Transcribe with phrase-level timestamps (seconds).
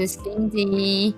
[0.00, 1.12] 这是 Cindy。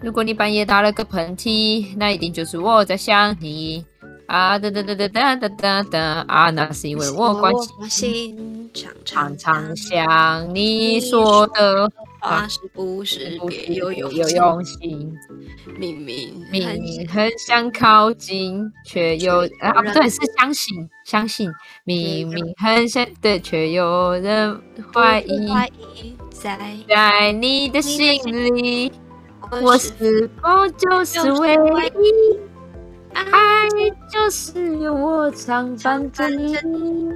[0.00, 3.84] 如果你半夜打了个喷嚏，那一定就是我在想你
[4.26, 4.58] 啊！
[4.58, 6.50] 哒哒哒哒哒哒哒哒啊！
[6.50, 7.52] 那是因为我关
[7.88, 8.68] 心，
[9.04, 11.88] 常常想你说的
[12.20, 15.14] 话是不是别有有用心？
[15.78, 20.74] 明明明明很想靠近，却又啊不对，是相信
[21.04, 21.48] 相信。
[21.84, 24.60] 明明很想对，却有人
[24.92, 25.48] 怀疑，
[26.40, 28.20] 在在你的心
[28.54, 28.92] 里。
[29.62, 32.38] 我是否就是唯一？
[33.14, 33.68] 爱
[34.10, 37.08] 就是有我常伴着你。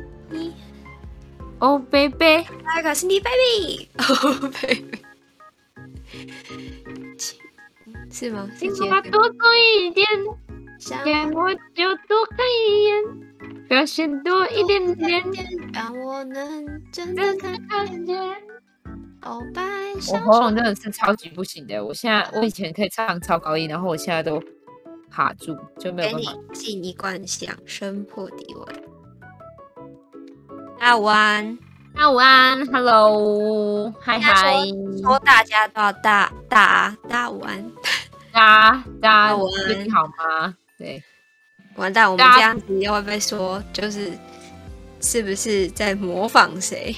[1.58, 5.02] Oh baby，来个 Cindy baby，Oh baby，
[8.10, 8.48] 是吗？
[8.58, 10.06] 请他多做一点，
[10.78, 13.04] 见我就多看一眼，
[13.68, 15.22] 表现多一点点，
[15.74, 17.36] 让我能真的
[17.68, 18.16] 看见。
[19.22, 24.42] 我喉咙真的是超级不行的，我现在我以前可以唱超高音，然后我现在都
[25.10, 26.32] 卡住，就没有办法。
[26.32, 28.64] 给你进一罐响声破笛味。
[30.78, 31.58] 大家午安，
[31.94, 34.64] 大家午安，Hello，嗨嗨，
[35.02, 37.70] 说大家都要大大大午安，
[38.32, 40.56] 大大午安，你好吗？
[40.78, 41.02] 对，
[41.76, 44.10] 完蛋，我们这样子又会被说，就是
[45.02, 46.96] 是不是在模仿谁？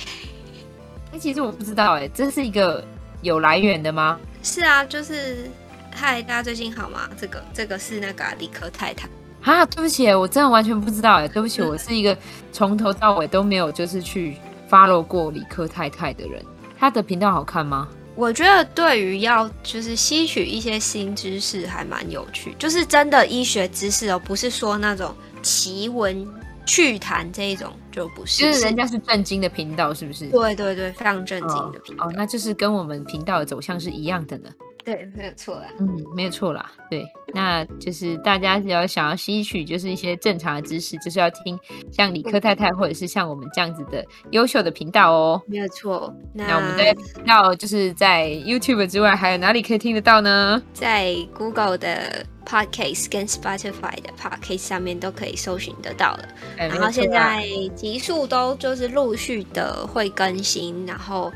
[1.12, 2.82] 哎，其实我不知道，哎，这是一个
[3.20, 4.18] 有来源的吗？
[4.42, 5.50] 是啊，就是
[5.94, 7.08] 嗨，大家最近好吗？
[7.20, 9.06] 这个这个是那个理科太太
[9.42, 12.16] 啊，对不起，我真的完全不知道，哎，对不起，我是一个
[12.50, 14.36] 从头到尾都没有就是去
[14.70, 16.42] follow 过理科太太的人。
[16.78, 17.88] 他的频道好看吗？
[18.14, 26.26] 我觉得对于要就是吸取一些新知识还蛮有趣，就是真的医学知识哦，不是说那种奇闻。
[26.64, 30.28] 趣谈这一种就不是，就是人家是正经的频道，是不是？
[30.30, 32.06] 对对对，非常正经的频道。
[32.06, 34.50] 哦，哦，那就是跟我们频道的走向是一样的呢。
[34.84, 35.66] 对，没有错啦。
[35.78, 36.72] 嗯，没有错啦。
[36.90, 41.58] 对，那就是大家只要想要吸取，就是一些正常的知识，就是要听
[41.90, 45.42] 像理科太太，或者是像我们这样子的优秀的频道哦。
[45.46, 46.14] 没有错。
[46.34, 50.62] 那，那我们的频道就是在 YouTube 之外，还有哪里可以听得到呢？
[50.74, 56.28] 在 Google 的 Podcast 跟 Spotify 的 Podcast 上面都可以搜寻得到了。
[56.56, 61.32] 然后现在集数都就是陆续的会更新，然后。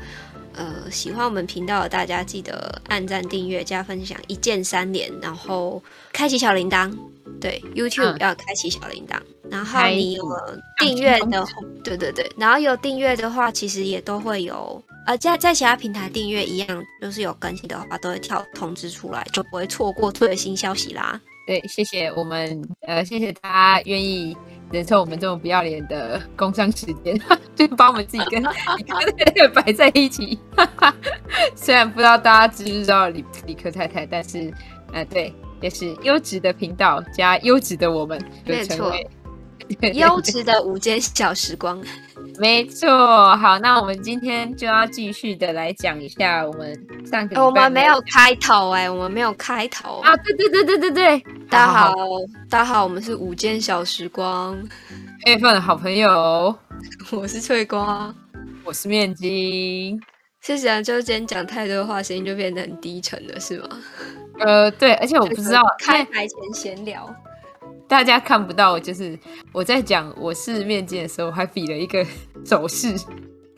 [0.57, 5.81] 呃，喜欢我们频道的大家记得按赞、订阅、加分享，一键三连，然后
[6.11, 6.91] 开启小铃铛。
[7.39, 9.15] 对，YouTube 要开启小铃铛。
[9.43, 10.23] 嗯、然后你有
[10.79, 11.51] 订阅的话，
[11.83, 14.83] 对对对，然后有订阅的话，其实也都会有。
[15.05, 21.21] 呃，在在其他平台订阅一样，就是有更新的话，都会跳通知出来，就不会错过最新消息啦。
[21.47, 24.35] 对，谢谢我们，呃，谢谢大家愿意。
[24.69, 27.17] 忍受我们这种不要脸的工伤时间，
[27.55, 30.37] 就把我们自己跟李克太太摆在一起。
[31.55, 34.53] 虽然不知道大家知不知道李李科太太，但是，
[34.91, 38.91] 呃，对，也是优质的频道加优质的我们，没错，
[39.93, 41.81] 优质的午间小时光。
[42.39, 47.43] 没错，好，那我们今天就要继续的来讲一下我们上个。
[47.43, 50.15] 我们没有开头哎、欸，我们没有开头啊！
[50.17, 51.19] 对对对对对对，
[51.49, 51.93] 大家好，好，
[52.49, 54.55] 大家好，我们是午间小时光，
[55.25, 56.55] 月份的好朋友，
[57.11, 58.13] 我是翠瓜，
[58.63, 59.99] 我是面筋。
[60.41, 63.67] 谢谢啊，就今天讲太多话，声音就变得很低沉了，是吗？
[64.39, 67.11] 呃，对，而且我不知道开台前闲聊。
[67.87, 69.17] 大家看不到，就是
[69.51, 72.05] 我在讲我是面筋的时候，还比了一个
[72.45, 72.93] 手势。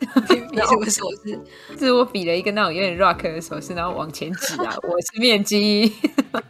[0.00, 1.38] 比什么手势？
[1.78, 5.92] 是我比了一个那种有点 rock 的手势，然后往前指啊，我是面筋。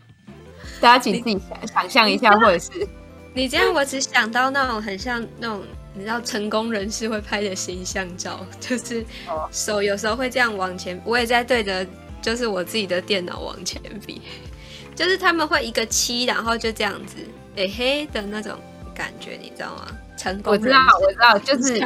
[0.81, 2.87] 大家请自己想想象一下，或者是
[3.35, 5.63] 你这样，我只想到那种很像那种
[5.95, 9.05] 你知道成功人士会拍的形象照，就是
[9.51, 11.01] 手有时候会这样往前。
[11.05, 11.85] 我也在对着，
[12.23, 14.23] 就是我自己的电脑往前比，
[14.95, 17.17] 就是他们会一个七，然后就这样子。
[17.57, 18.53] 嘿嘿的那种
[18.95, 19.87] 感觉，你知道吗？
[20.17, 21.81] 成功，我知道，我知道，就是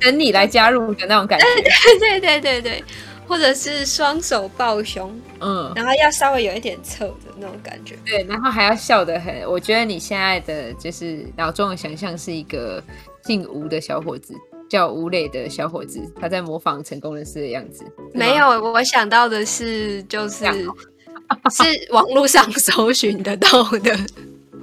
[0.00, 1.46] 等你来加入的那种感觉。
[1.98, 2.84] 对对对对对，
[3.26, 7.96] 或者是双手抱胸，嗯，然后要稍微有一点侧的那种感觉。
[8.04, 9.48] 对，然后还要笑得很。
[9.48, 12.82] 我觉得你现在的就是脑中的想象是一个
[13.24, 14.34] 姓吴的小伙子，
[14.68, 17.84] 叫吴磊的小伙子，他在模仿成功人士的样子。
[18.12, 20.44] 没有，我想到的是，就是
[21.50, 23.96] 是网络上搜寻得到的。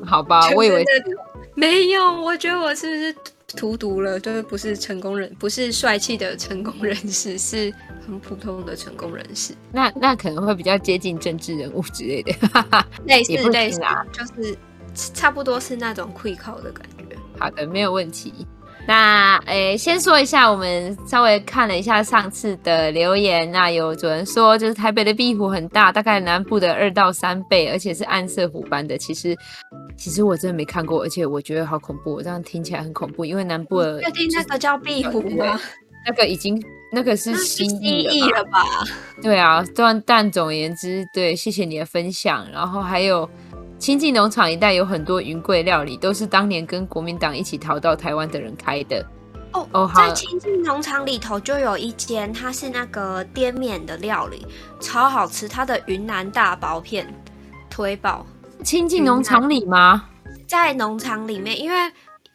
[0.06, 0.86] 好吧，我以为
[1.56, 3.16] 没有，我觉得我是不是
[3.58, 4.20] 荼毒了？
[4.20, 7.74] 就是不是成功人，不是帅气的成功人士，是
[8.06, 9.54] 很普通的成功人士。
[9.72, 12.34] 那那可能会比较接近政治人物之类的，
[13.06, 14.58] 类似类似啊，就是
[15.14, 17.16] 差不多是那种会考的感觉。
[17.38, 18.48] 好的，没有问题。
[18.88, 28.98] 那诶，先说一下，我们稍微看了一下上次的留言，那有主人说，就是台北的壁虎很大，大概南部的二到三倍，而且是暗色虎斑的。
[28.98, 29.38] 其实，
[29.96, 33.24] 其实我真的没看过，而且我觉得好恐怖，这样听起来很恐怖。
[33.24, 35.60] 因为南部的确定那个叫壁虎吗？
[36.08, 36.62] 那个已经
[36.92, 38.64] 那个是蜥蜴了吧？
[39.22, 42.46] 对啊，但但总而言之，对，谢谢你的分享。
[42.52, 43.30] 然后还有。
[43.82, 49.04] 清境农场一带有很多云贵料理，都是当年跟国民党一起逃到台湾的人开的。
[49.54, 54.46] 哦哦，在亲近农场里头就有一间，它是那个滇缅的料理，
[54.80, 55.48] 超好吃。
[55.48, 57.12] 它的云南大薄片
[57.72, 58.24] 推爆。
[58.64, 60.10] 亲近农场里吗？
[60.48, 61.92] 在农场里面，因为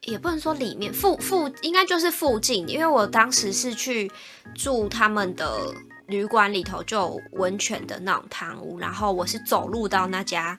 [0.06, 2.69] 也不能说里面，附附应该就是附近。
[2.69, 4.10] 因为我当时是去
[4.56, 5.72] 住他们的
[6.08, 10.58] 旅馆里头，就有温泉的那种汤屋，然后我是走路到那家。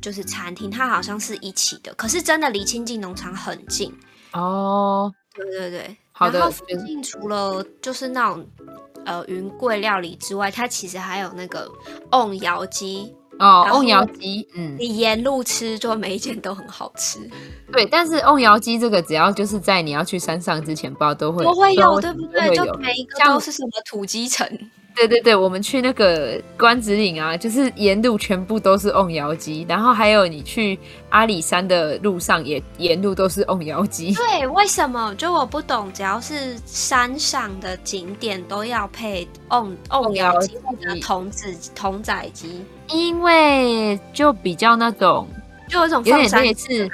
[0.00, 3.92] 就是餐厅，它好像是一起的，可是真的离清境农场很近
[4.32, 5.12] 哦。
[5.34, 6.38] 对对对，好的。
[6.38, 8.46] 然后附近除了就是那种
[9.06, 11.70] 呃云贵料理之外，它其实还有那个
[12.10, 17.18] 瓮窑鸡哦，瓮窑鸡，嗯，你沿路吃就每一件都很好吃。
[17.72, 22.54] 对，但是瓮窑鸡这个只要就是在你要去山上之前包都会都会有，对不对？
[22.54, 24.46] 就每一个都是什么土鸡城。
[24.94, 30.78] 对对对，我们去那个关子岭啊，就是沿路全部都是瓮窑鸡，然后还有你去
[31.08, 34.14] 阿里山的路上也沿路都是瓮窑鸡。
[34.14, 35.14] 对，为什么？
[35.16, 45.26] 就我不懂，只要是山上的景点都要配瓮瓮窑鸡或者童子童仔鸡，因为就比较那种，
[45.68, 46.88] 就有一种有点类似。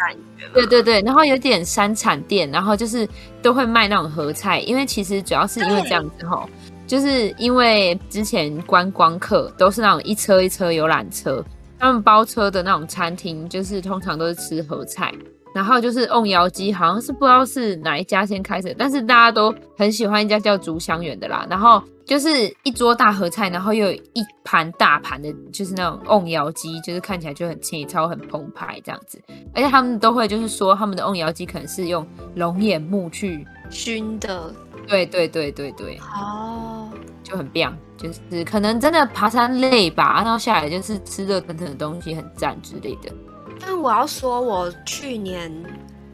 [0.54, 3.06] 对对对，然后有点山产店，然后就是
[3.42, 6.48] 都会卖那种合菜，因为其实主要是因为这样子吼。
[6.88, 11.44] 就是因为之前观光客都是那种一车一车游览车，
[11.78, 15.14] 他们包车的那种餐厅，就是通常都是吃合菜，
[15.54, 21.46] 然后就是瓮窑鸡，好像是不知道是哪一家先开始，但是大家都很喜欢一家叫竹香园的啦。
[21.50, 22.28] 然后就是
[22.62, 29.22] 一桌大合菜，然后又有一盘大盘的，就是那种瓮窑鸡，就是看起来就很清超很澎湃这样子，
[29.54, 34.50] 而且他们都会就是说他们的瓮窑鸡可能是用龙眼木去熏的。
[34.88, 36.90] 对对对对对，哦，
[37.22, 43.12] 就很棒，就是可能真的爬山累吧，然后下来就是吃热腾腾的东西很赞之类的。
[43.60, 45.52] 但我要说，我去年。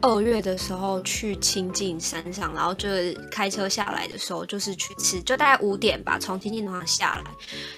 [0.05, 7.23] 二月的时候去清境山上，然后就是开车下来的时候，就是去吃，就大概五点吧，从清境农场下来，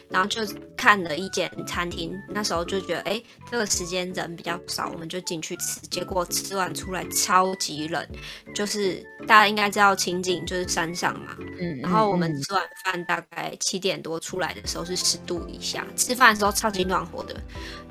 [0.10, 0.42] 然后就
[0.76, 2.14] 看了一间餐厅。
[2.28, 5.80] 那时候就觉得，哎，这个时间人比较少，我们就进去吃。
[5.90, 8.06] 结果吃完出来超级冷，
[8.54, 17.34] 就是大家应该知道清境就是山上嘛，嗯，然后我们吃完饭大概七点多出来的时候是十度以下，吃饭的时候超级暖和的，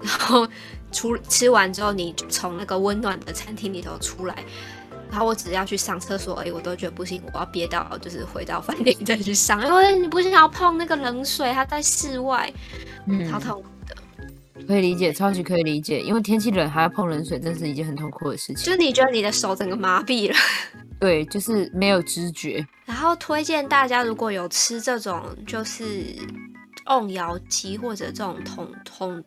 [0.03, 0.47] 然后。
[0.93, 4.35] 出吃完之后，你从那个温暖的餐厅里头出来，
[5.11, 12.53] 然后我只要去上厕所，而已，我都觉得不行，我要憋到就是回到饭店再去上，因为你不想要碰那个冷水，它在室外，
[13.07, 13.97] 嗯，好痛苦的。
[14.67, 18.57] 可以理解，超级可以理解，因为天气冷还要碰冷水，真是一件很痛苦的事情。
[18.57, 20.37] 就你觉得你的手整个麻痹了，
[20.99, 22.67] 对，就是没有知觉。
[22.85, 26.17] 然后推荐大家，如果有吃这种就是
[26.87, 29.23] 瓮窑鸡或者这种桶桶。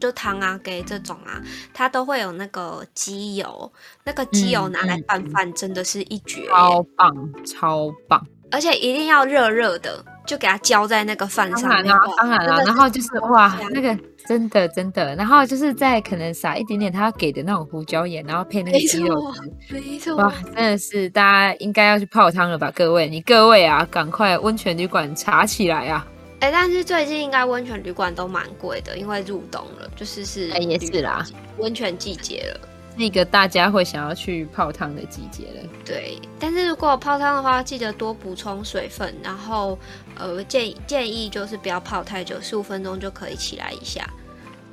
[0.00, 1.40] 就汤啊，给这种啊，
[1.72, 3.72] 它都会有那个鸡油，
[4.04, 11.94] 那个鸡油拿来拌饭真的是一绝，超棒，超棒，而且一定要热热的，就给它浇在那个饭上面。
[12.16, 13.96] 当然了，当然后就是哇，那个
[14.26, 19.32] 真的真的，然后就是再可能撒一点点他给的那种胡椒盐，然后配那个鸡肉
[19.68, 26.06] 汁，没错，哇，真的是大家应该要去泡汤了吧，各位，你各位啊，赶快温泉旅馆查起来啊！
[26.40, 31.24] 哎、欸，但是最近应该温泉旅馆都蛮贵的，因为入冬了，就是是，哎、欸，也是啦，
[31.58, 35.68] 温泉季节了，那个大家会想要去泡汤的季节了。
[35.84, 39.78] 对，但是如果泡汤的话，记得多补充水分，然后
[40.16, 44.08] 呃，建议建议就是不要泡太久，十五分钟就可以起来一下。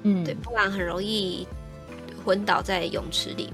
[0.03, 1.45] 嗯，对，不然很容易
[2.23, 3.51] 昏倒在泳池里，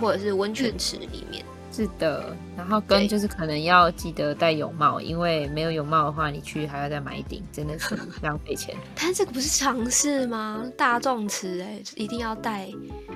[0.00, 1.44] 或者是温泉池里面。
[1.44, 8.74] 嗯是的，然后跟就是可能要记得戴泳帽，因为没有泳帽的话，你去还要再买一顶，真的是 浪费钱。
[9.00, 10.64] 但这个不是常识吗？
[10.76, 12.68] 大众池哎，一定要戴，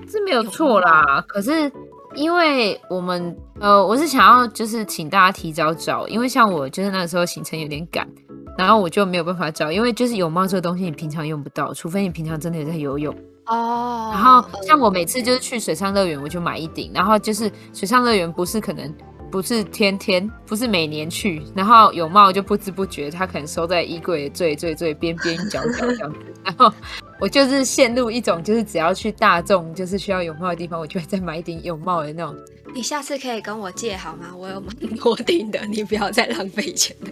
[0.09, 1.23] 这没有错啦。
[1.27, 1.71] 可是
[2.15, 8.09] 因为我们呃，我是想要就是请大家提早找，因为像我就是那个时候行程有点赶，
[8.57, 13.13] 然后我就没有办法找，因为就是泳帽这个东西你平常用不到，除非你平常真的有在游泳。
[13.47, 16.91] 哦、oh，然后像我每次就是去水上乐园，我就买一顶。
[16.95, 18.93] 然后就是水上乐园不是可能
[19.31, 26.19] 不是天天，不是每年去，然后泳帽就不知不觉它可能收在衣柜的最最最边边角角这样子。
[26.43, 26.73] 然后
[27.21, 32.35] 我就是陷入一种，就是只要去大众就是需要泳帽的地方，我就会再买一顶泳帽的那种。
[32.75, 34.29] 你下次可以跟我借好吗？
[34.35, 37.09] 我有蛮多顶的，你不要再浪费钱了。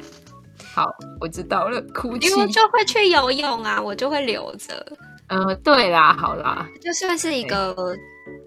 [0.75, 0.87] 好，
[1.21, 1.81] 我知道了。
[1.95, 4.87] 哭泣，因为我就会去游泳啊，我就会留着。
[5.33, 7.97] 嗯，对啦，好啦，就算是一个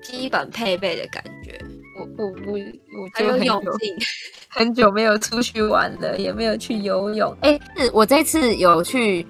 [0.04, 1.60] 基本配备的感觉。
[1.98, 3.96] 我我我我还有泳镜，
[4.50, 7.36] 很久没有出去玩了，也没有去游泳。
[7.42, 9.26] 哎，是我这次有去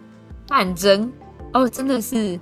[0.49, 1.11] 汗蒸
[1.53, 2.39] 哦，真的是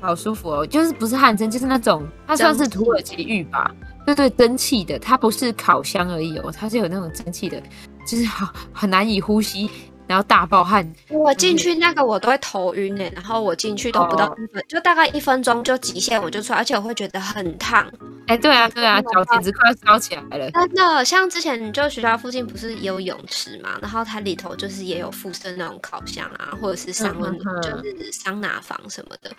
[0.00, 0.66] 好舒服哦。
[0.66, 3.72] 就是不是汗蒸，就是那种它算是土耳其浴吧？
[4.04, 7.62] 对对，蒸汽的，它不是烤箱而已哦，它是有那种蒸汽的，
[8.04, 9.70] 就是好很难以呼吸。
[10.12, 17.90] 然后大爆汗，我进去那个我都会头晕哎，然后我进去都不到一分，哦、就大概一分钟就极限我就出来，而且我会觉得很烫。
[18.26, 20.50] 哎，对啊对啊，脚简直快要烧起来了。
[20.50, 29.30] 真的，像之前就学校附近不是也有泳池嘛，然后它里头就是也有附设那种烤箱啊，或者是桑温，就是桑拿房什么的。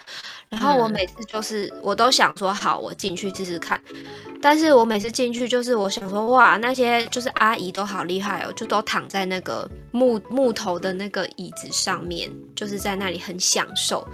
[0.49, 3.79] 然后我每次就是我都想说好，我进去试试看。
[4.41, 14.07] 但是我每次进去就是我想说哇，那些就是阿姨都好厉害哦，就都躺在那个木木头的那个椅子上面，就是在那里很享受。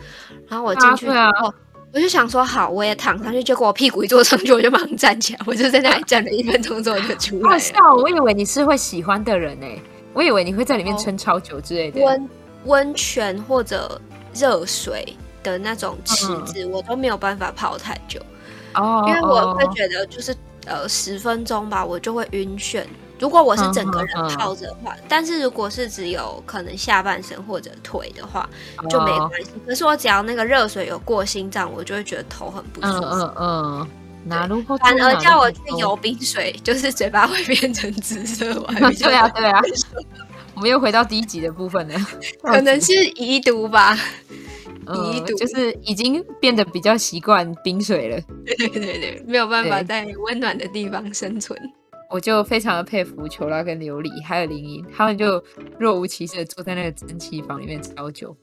[0.48, 1.54] 然后我进去之后，啊啊、
[1.94, 3.44] 我就想说好，我也躺上去。
[3.44, 7.50] 结果我屁股一坐上去，我就马上站起来， 我就在那里站了一分钟之后就出来了。
[7.50, 9.68] 好笑，我以为你是会喜欢的人呢，
[10.14, 12.02] 我以为你会在里面撑超久之类的。
[12.02, 12.30] 温
[12.66, 14.00] 温泉或者
[14.34, 18.20] 热水的那种池子，嗯、我都没有办法泡太久。
[18.76, 22.84] 哦，因为我会觉得就是呃十分钟吧，我就会晕眩。
[23.20, 28.50] 如果我是整个人泡着的话，但是如果是只有可能下半身或者腿的话
[28.90, 29.52] 就没关系。
[29.68, 33.04] 可是我只要那个热水有过心脏，我就会觉得头很不舒服。
[33.04, 33.88] 嗯嗯，
[34.26, 38.54] 哪路反而叫我去游冰水，就是嘴巴会变成紫色。
[39.00, 39.62] 对啊对啊，
[40.56, 42.00] 我们又回到第一集的部分了，
[42.44, 43.98] 可能是遗毒吧。
[44.92, 48.20] 嗯，就是已经变得比较习惯冰水了。
[48.44, 51.56] 对对对对，没有办法在温暖的地方生存。
[52.10, 55.42] 我就非常的佩服球拉跟琉璃还有林颖，他们就
[55.78, 58.36] 若无其事的坐在那个蒸汽房里面超久。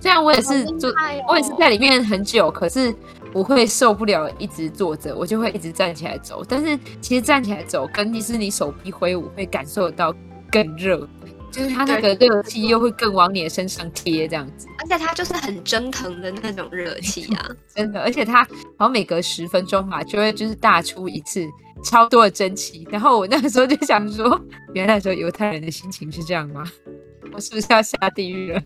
[0.00, 0.94] 虽然我也是坐，哦、
[1.28, 2.94] 我也是在里面很久，可是
[3.34, 6.42] 我会受不了一直坐着，我就会一直站起来走。
[6.48, 10.14] 但是其实站起来走，跟你是你手臂挥舞会感受到
[10.50, 11.06] 更热。
[11.50, 18.44] 就是它那个热气又会更往你的身上贴，这样子，而且它就是很蒸腾的那种热气啊， 真的，而且它
[18.76, 21.44] 好像每隔十分钟嘛，就会就是大出一次
[21.84, 24.40] 超多的蒸汽，然后我那个时候就想说，
[24.74, 26.64] 原来说犹太人的心情是这样吗？
[27.32, 28.62] 我是不是要下地狱了？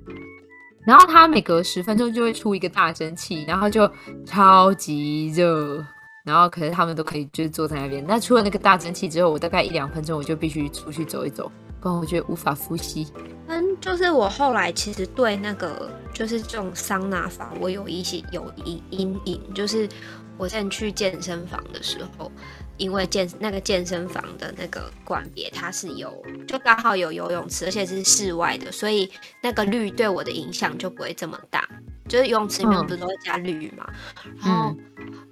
[0.86, 3.90] 然后它每隔十分钟就会出一个大蒸汽，然后就
[4.24, 5.84] 超级热，
[6.24, 8.04] 然后可是他们都可以就是坐在那边。
[8.06, 11.50] 那出了那个大蒸汽之后，我大概一两分钟我就必须出去走一走。
[11.94, 13.06] 我觉得无法呼吸。
[13.48, 19.40] 嗯，就是我后来其实对那个就是这种桑拿房，我有一些有一阴影。
[19.54, 19.88] 就是
[20.36, 22.30] 我现在去健身房的时候，
[22.76, 26.12] 因为健那个健身房的那个馆别它是有，
[26.46, 31.68] 就刚好有游泳池，而且是室外的，所以那个氯对我的影响就不会这么大。
[32.08, 33.86] 就是游泳池里面不是都会加氯嘛，
[34.24, 34.76] 嗯、然后。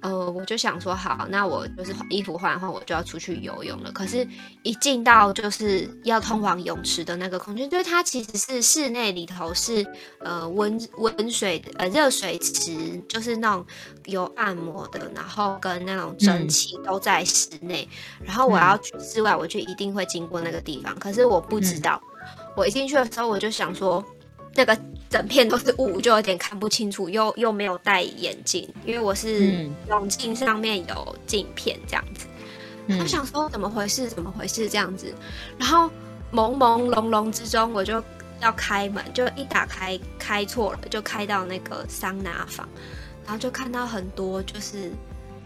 [0.01, 3.91] 呃，我就想说，好，那我就是衣服换换，我就要出去游泳了。
[3.91, 4.27] 可是，
[4.63, 9.85] 一进到就是要通往泳池的那个空间，就是它其实是室内里头是
[10.19, 13.65] 呃温温水呃热水池，就是那种
[14.05, 17.87] 有按摩的，然后跟那种蒸汽都在室内。
[18.19, 20.93] 嗯、然后我要去室外，我就一定会经过那个地方。
[20.99, 22.01] 可是我不知道，
[22.39, 24.03] 嗯、我一进去的时候，我就想说。
[24.57, 24.73] 那个
[25.09, 32.25] 整片都是雾，就有点看不清楚，又又没有戴眼镜，因为我是泳镜上面有镜片这样子。
[32.87, 34.07] 我、嗯、想说怎么回事？
[34.07, 34.69] 怎么回事？
[34.69, 35.13] 这样子，
[35.57, 35.89] 然后
[36.31, 38.03] 朦朦胧胧之中，我就
[38.41, 42.67] 要开门，就一打开开错了，就开到那个桑拿房，
[43.23, 44.91] 然后就看到很多就是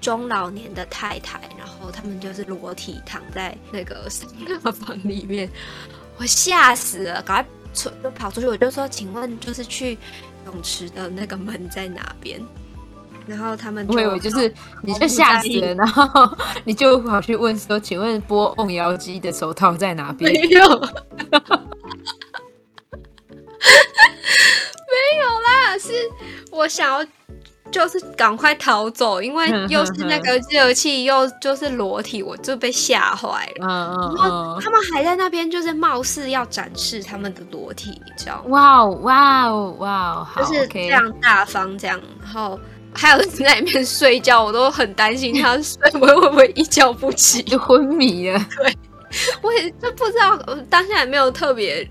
[0.02, 5.50] 中老年的太太，然后他们就是裸体躺在那个桑拿房里面，
[6.18, 7.59] 我吓死了，赶快。
[7.74, 9.98] 出就跑出去，我就说，请问就是去
[10.46, 12.42] 泳池的那个门在哪边？
[13.28, 20.32] 然后他们就我以为就是你就吓死了，然后 你就跑去问说，请问拨瓮窑机的手套在哪边？
[20.34, 20.88] 没有， 没
[25.20, 25.94] 有啦，是
[26.52, 27.08] 我想要。
[27.72, 33.68] 就是赶快逃走，因为又是那个热气，又就是裸体，我就被吓坏了。
[33.68, 38.44] 嗯嗯，然后他们还在那边，就是貌似要展示他们的裸体，你知道吗？
[38.48, 42.60] 哇哦哇哦哇哦，就是这样大方这样，然后
[42.94, 48.40] 还有在里面睡觉，我都很担心 他睡会会不会一觉不起就昏迷了。
[48.58, 48.74] 对。
[49.42, 50.38] 我也就不知道，
[50.70, 51.84] 当下也没有特别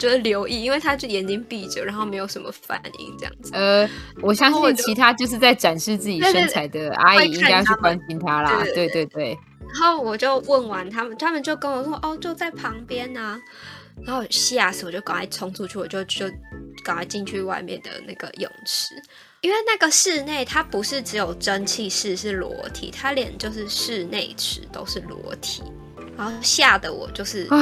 [0.00, 3.52] 就是留意，因为他就眼睛闭着，然后没有什么反应这样子。
[3.52, 3.88] 呃，
[4.22, 8.64] 我相信其他就是在展示自己身材的阿姨应该是关心他啦。
[8.74, 9.38] 对对对。
[9.72, 13.38] 然后我就问完他们，他们就跟我说：“哦，就在旁边啊。”
[14.04, 16.26] 然后吓死我，就赶快冲出去，我就就
[16.82, 18.94] 赶快进去外面的那个泳池。
[19.42, 25.62] 因为那个室内它不是只有蒸汽室是裸体，它连就是室内池都是裸体，
[26.16, 27.56] 然后吓得我就是我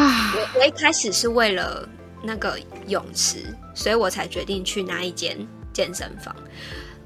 [0.61, 1.89] 我一开始是为了
[2.23, 3.45] 那个泳池，
[3.75, 5.37] 所以我才决定去那一间
[5.73, 6.35] 健身房。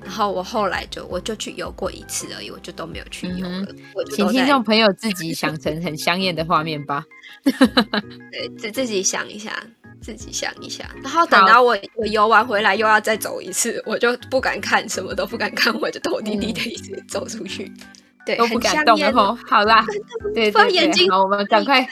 [0.03, 3.67] 然后我后来就我就去游过一次而已，我就都没有去游了。
[3.69, 3.77] 嗯、
[4.11, 7.05] 请听众朋友自己想成很香艳的画面吧。
[7.45, 9.53] 对，自自己想一下。
[10.01, 17.87] 自己想一下，然后等到我我游完回来又要再走一次，我就不敢看，什么都不敢看，我就头低低的一直走出去，嗯、
[18.27, 19.87] 对，都不敢动然后好啦，
[20.35, 21.89] 对对对，眼睛好，我们赶快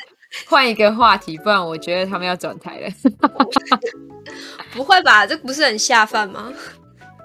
[0.47, 2.89] 换一个话题，不然我觉得他们要转台了。
[4.73, 5.27] 不会吧？
[5.27, 6.53] 这不是很下饭吗？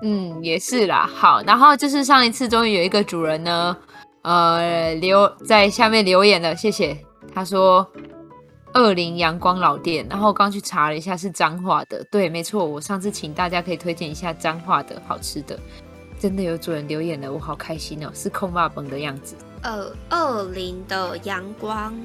[0.01, 1.09] 嗯，也是啦。
[1.15, 3.75] 好，然后就是上一次终于有一个主人呢，
[4.23, 6.97] 呃，留在下面留言了，谢谢。
[7.33, 7.87] 他说。
[8.77, 12.03] 二零阳光老店，然后我刚去查了一下，是彰化的。
[12.11, 15.57] 对，没错，我上次请大家可以推荐一下彰化的好吃的，
[16.19, 19.37] 真的有主人留言了，我好开心哦，是空霸本的样子。
[19.61, 21.97] 呃，二零的阳光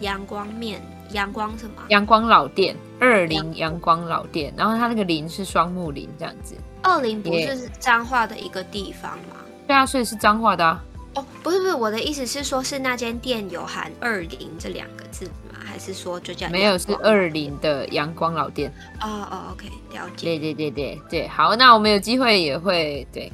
[0.00, 0.80] 阳光面，
[1.12, 1.82] 阳光什么？
[1.88, 6.54] 阳光老店，二零阳光老店，然后它那个林是双木林这样子。
[6.82, 9.36] 二零不是彰化的一个地方吗？
[9.66, 10.84] 对啊，所以是彰化的啊。
[11.14, 15.30] 哦，不是不是，我的意思是说，是那间店有含二零这两个字吗。
[15.64, 20.24] 还是说就叫没有是二零的阳光老店哦哦，OK，了解。
[20.26, 23.32] 对对对对对，好，那我们有机会也会对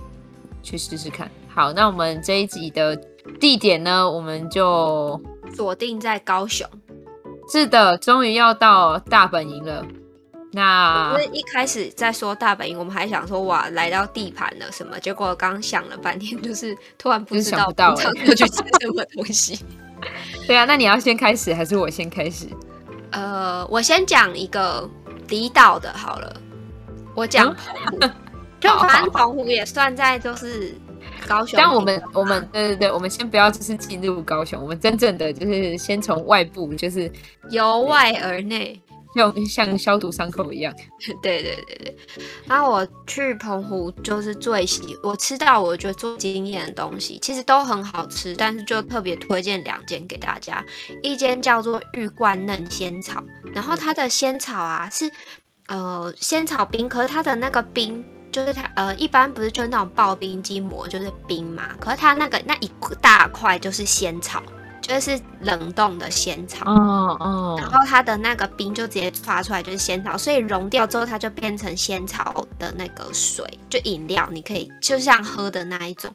[0.62, 1.30] 去试试看。
[1.48, 2.96] 好，那我们这一集的
[3.38, 5.20] 地点呢，我们就
[5.54, 6.66] 锁定在高雄。
[7.52, 9.84] 是的，终于要到大本营了。
[10.52, 19.64] 那因为一开始在说大本营，我们还想说哇，来到地盘了什么，结果刚想了半天，就是突然不知道要去吃什么东西。
[20.48, 22.46] 对啊，那你要先开始还是我先开始？
[23.12, 24.88] 呃，我先讲一个
[25.28, 26.40] 离岛的好了。
[27.14, 28.10] 我讲澎湖，
[28.60, 30.74] 就 反正澎湖也算在就是
[31.30, 31.56] 高雄。
[31.56, 37.10] 但我们我们对对对，我们先不要就是进入高雄，我们真正的就是先从外部，就是
[37.50, 38.80] 由外而内。
[39.12, 40.72] 就像消毒伤口一样。
[41.20, 41.96] 对对对对。
[42.46, 50.64] 然后我去澎湖就是最喜，我吃到我觉得最惊艳的东西，其实都很好吃，但是就特别推荐两间给大家。
[51.02, 53.20] 一间叫做玉冠嫩仙草，
[53.52, 55.10] 然后它的仙草啊是
[55.66, 64.42] 呃仙草冰，可是它的那个冰就是它呃一般不是就是那种刨冰机磨就是冰嘛，可是它那个那一大块就是仙草。
[64.82, 76.12] 就是冷冻的仙草，哦哦，然后它的那个冰就直接发出来就是仙草，所以融掉之后它就变成仙草的那个水，就饮料你可以就像喝的那一种，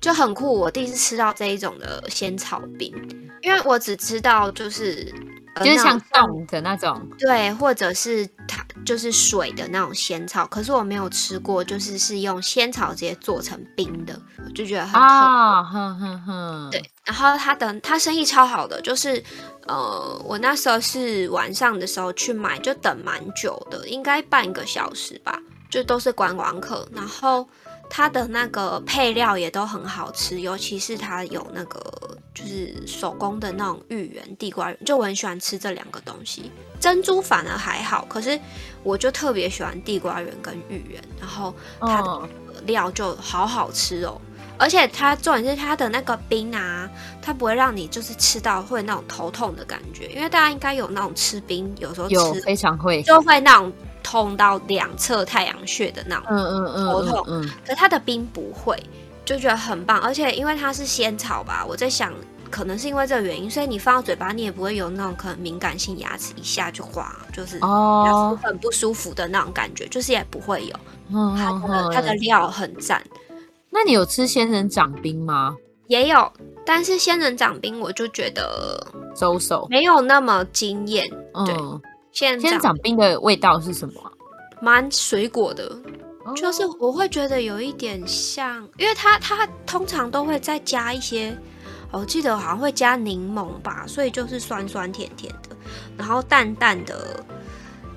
[0.00, 0.56] 就很酷。
[0.56, 2.94] 我第一次吃到这一种的仙草冰，
[3.40, 5.12] 因为我只知道就是。
[5.56, 15.00] 就是像冻的那种，对，或者是它就是水的那种仙草，可是我没有吃过，就是是用仙草直接做成冰的，我就觉得很。
[15.00, 16.70] 啊，哼哼哼。
[16.70, 19.22] 对，然后他的他生意超好的，就是
[19.66, 25.38] 呃，我那时候是晚上的时候去买，就等蛮久的，应该半个小时吧，
[25.70, 27.46] 就都是观光客，然后。
[27.94, 31.78] 它的那个配料也都很好吃，尤其是它有那个
[32.32, 36.50] 就是手工的那种芋圆、地瓜圆，就我很喜欢吃这两个东西。
[36.80, 38.40] 珍珠反而还好，可是
[38.82, 42.28] 我就特别喜欢地瓜圆跟芋圆，然后它的
[42.64, 44.18] 料就好好吃哦。
[44.56, 46.88] 而且它重点是它的那个冰啊，
[47.20, 53.70] 它不会让你就是吃到会那种头痛的感觉，因为大家应该有那种吃冰，有时候吃非常会就会那种。
[54.02, 58.76] 痛到两侧太阳穴的那种，嗯嗯嗯，头痛，嗯，可它的冰不会，
[59.24, 60.00] 就觉得很棒。
[60.00, 62.12] 而且因为它是仙草吧，我在想，
[62.50, 70.76] 可能是因为这个原因，所以你放到嘴巴，你也不会有那种可能敏感性牙齿一下就滑，就是哦，很不舒服的那种感觉，就是也不会有。
[71.14, 73.02] 嗯，它的它的料很赞。
[73.70, 75.56] 那你有吃仙人掌冰吗？
[75.88, 76.32] 也有，
[76.64, 81.08] 但是仙人掌冰我就觉得收手，没有那么惊艳。
[81.46, 81.54] 对。
[82.12, 83.94] 仙人掌冰的味道是什么？
[84.60, 85.76] 蛮水果的，
[86.36, 91.36] 就是我会觉得有一点像，因为它它通常都会再加一些，
[91.90, 95.56] 我记得好像会加柠檬吧，所以就是酸酸甜甜的，
[95.96, 97.24] 然后淡淡的，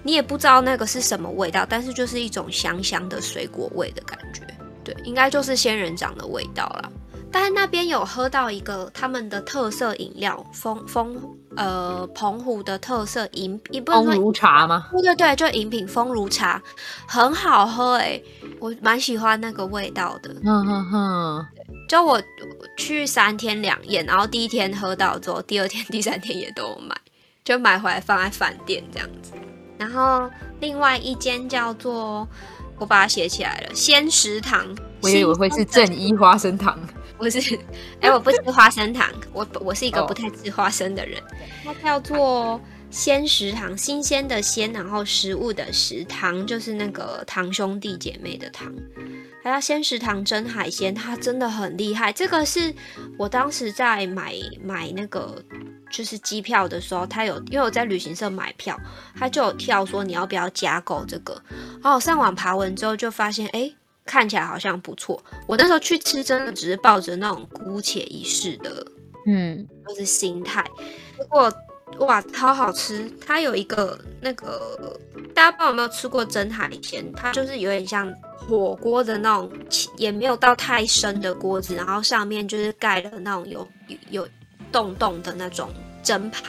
[0.02, 4.42] 你也不知道那个是什么味道，但是就是一种香香的水果味的感觉，
[4.84, 6.92] 对，应该就是仙人掌的味道啦。
[7.32, 11.16] 但是那边有喝到一个他们的特色饮料，丰丰
[11.58, 14.88] 呃澎湖的特色饮，一部分丰如茶吗？
[14.92, 16.62] 对对对，就饮品风如茶，
[17.08, 18.22] 很好喝哎，
[18.60, 20.36] 我蛮喜欢那个味道的。
[20.44, 21.46] 哼哼哼，
[21.88, 22.22] 就我
[22.78, 26.96] 去三天两夜，然后第一天喝到之后，第二天、第三天也都有买，
[27.44, 29.32] 就买回来放在饭店这样子。
[29.78, 32.28] 然后另外一间叫做，
[32.78, 34.66] 我把它写起来了，鲜食堂。
[35.02, 36.80] 我以为会是正一花生糖。
[37.18, 37.40] 不是，
[38.02, 41.22] 哎、欸，我不吃花生糖，我我是一个不太吃花生的人。
[41.64, 48.74] 它叫做鲜食堂，新鲜的鲜，然后食物的食堂，就是那个堂兄弟姐妹的堂。
[49.44, 52.12] 还有鲜食堂蒸海鲜，它真的很厉害。
[52.12, 52.74] 这个是
[53.18, 55.42] 我当时在买买那个
[55.92, 58.80] 就是机票的时候，他有因为我在旅行社买票，
[59.16, 61.40] 他就有跳说你要不要加购这个。
[61.82, 63.76] 然后我上网爬文之后就发现，哎、欸。
[64.06, 65.22] 看起来好像不错。
[65.48, 68.86] 我那时候去吃，真的只是抱着那种姑且一试的，
[69.26, 70.64] 嗯，就是心态。
[71.18, 71.52] 不过
[72.00, 73.10] 哇，超好吃！
[73.26, 75.00] 它有一个那个，
[75.34, 77.06] 大家不知道有没有吃过蒸海鲜？
[77.14, 79.52] 它就是有点像火锅的那种，
[79.98, 83.68] 也没有到太深的锅子，然后上面就是盖了那种有
[84.10, 84.28] 有
[84.72, 85.70] 洞洞的那种
[86.04, 86.44] 蒸盘。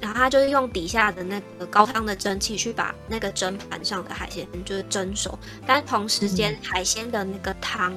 [0.00, 7.92] 然后它就是用底下的那个高汤的蒸汽去把那个蒸盘上的海鲜就是蒸熟，但同时间海鲜的那个汤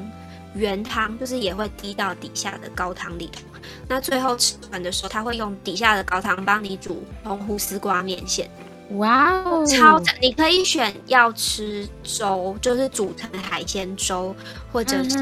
[0.53, 3.41] 原汤就是也会滴到底下的高汤里头。
[3.87, 8.49] 那最后吃完的时候，他会用底下的高汤帮你煮澎湖丝瓜面线。
[8.97, 10.15] 哇哦，超赞！
[10.21, 14.35] 你可以选要吃粥，就是煮成海鲜粥，
[14.71, 15.17] 或者是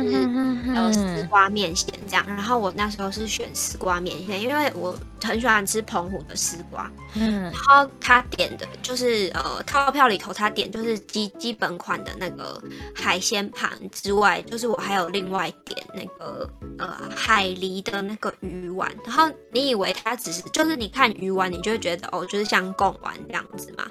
[0.76, 2.26] 呃丝瓜面线这样。
[2.28, 6.90] 然后我那时候是选丝瓜面线，因为我很喜欢吃澎湖的丝瓜。
[7.16, 12.62] 嗯，然后他点的就是呃套票里头他点就是基基本款的那个
[12.96, 18.92] 海鲜盘之外，就是我还有另外点那个呃海狸的那个鱼丸。
[19.06, 23.72] 然后你以为它只是就是你看鱼丸，你就会觉得哦，就是像贡丸这样子。
[23.78, 23.86] 嘛，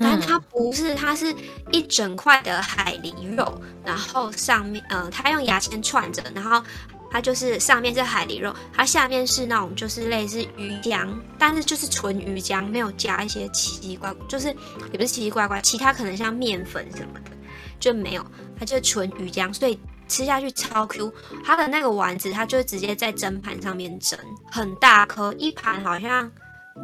[0.00, 1.34] 但它不是，它是
[1.70, 6.62] 一整块的海狸肉，然后上面，呃，它用牙签串着，然后
[7.10, 17.30] 它就是上面是海狸肉，它下面是那种就是类似鱼浆，但是就是纯鱼浆，没有加一些奇奇怪怪，就是也不是奇奇怪怪，其他可能像面粉什么的
[17.78, 18.24] 就没有，
[18.58, 21.12] 它就是纯鱼浆，所以吃下去超 Q。
[21.44, 24.18] 它的那个丸子，它就直接在蒸盘上面蒸，
[24.50, 26.30] 很大颗，一盘好像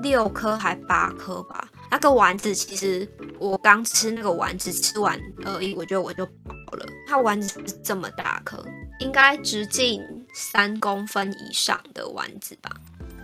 [0.03, 1.69] 六颗还八颗吧。
[1.91, 3.09] 那个丸子其实
[3.39, 6.87] 我刚吃那个丸子吃完而已，我觉得我就饱了。
[7.07, 8.65] 它丸子是这么大颗，
[9.01, 10.01] 应该直径
[10.35, 12.71] 三公分以上的丸子吧。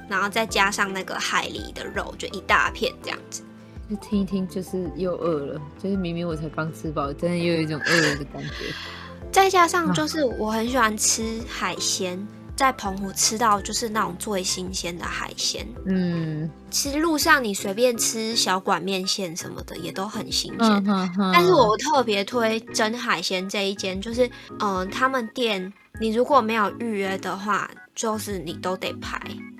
[0.08, 3.42] 然后再加上那个海里的肉，就一大片这样子。
[3.88, 5.60] 就听一听，就是又饿了。
[5.82, 8.54] 就是明明我才刚吃饱，真的又有一种饿了的感觉。
[9.32, 12.26] 再加上就是我很喜欢吃海鲜。
[12.56, 20.60] 在澎湖吃到就是那种最新鲜的海鲜，嗯，其实路上你随便吃小馆面线什么的也都很新鲜。
[20.60, 24.26] 嗯嗯嗯、但是我特别推蒸海鲜这一间，就是
[24.58, 29.18] 嗯、呃，他们店你如果没有预约的话，就是你都得排，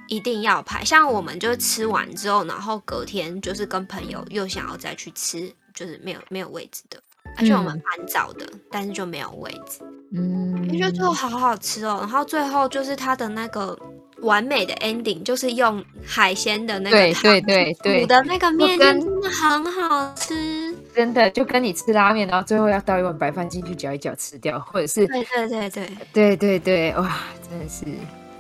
[0.09, 0.85] 一定要排。
[0.85, 7.03] 像我们就吃完之后，然后隔天就是跟朋友又想要再去吃，就是没有没有位置的。
[7.37, 9.81] 而且我们蛮早的，嗯、但是就没有位置。
[10.12, 11.99] 嗯，我觉得最后好好吃哦。
[12.01, 13.79] 然后最后就是它的那个
[14.23, 20.75] 完美的 ending，就是用海鲜的那个汤对对对煮的那个面真的很好吃。
[20.95, 27.85] 真的就跟你吃拉面，然后最后要倒一碗白饭进去搅一搅吃掉，或者是对对对对对对对，哇，真的是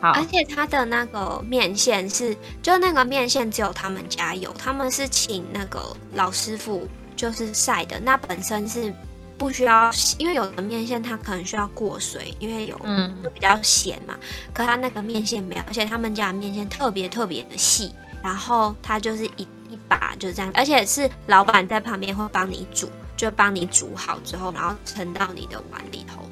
[0.00, 0.10] 好。
[0.10, 5.80] 而且它的那个面线是，就那个面线只有他们家有，他们是请那个
[6.14, 6.88] 老师傅。
[7.20, 8.90] 就是晒的，那本身是
[9.36, 14.14] 不需要，因为有的面线它可能需要过水，因为有嗯就比较咸嘛。
[14.54, 26.22] 可它那个面线没有，而且他们家的面线特别特别的细，然后它就是一一把就这样，而且是老板在旁边会帮你煮，就帮你煮好之后，然后盛到你的碗里头。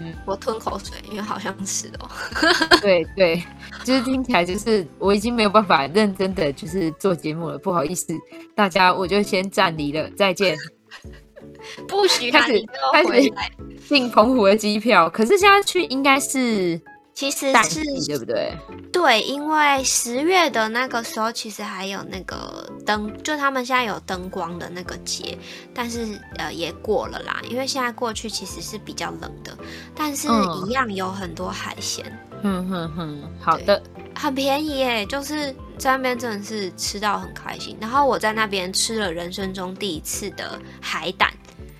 [0.00, 2.08] 嗯，我吞口水，因为好像是哦。
[2.80, 3.42] 对对，
[3.84, 8.14] 就是听起来就是我已经没有办法认真的就是做节目了，不好意思，
[8.54, 10.56] 大家我就先暂离了，再见。
[11.88, 13.32] 不许开始开始
[13.88, 16.80] 订澎湖的机票，可是现在去应该是。
[17.18, 18.56] 其实是对不对？
[18.92, 25.36] 对，因为十月的那个时候，其实还有那个灯，就他们现在有灯光的那个节，
[25.74, 27.40] 但是呃也过了啦。
[27.50, 29.58] 因为现在过去其实是比较冷的，
[29.96, 30.28] 但是
[30.64, 32.06] 一样有很多海鲜。
[32.44, 33.82] 嗯哼哼，好的，
[34.14, 37.76] 很便宜耶，就是在那边真的是吃到很开心。
[37.80, 41.32] 然后我在那边吃了人生中第一次的海胆，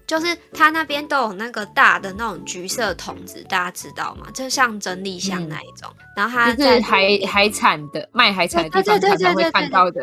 [0.08, 4.26] 就是它那边都有那个大的那种橘色桶子，大家知道吗？
[4.32, 5.88] 就像整理箱那一种。
[5.98, 10.00] 嗯、然后它是海海产的卖海产的地方才会看到的。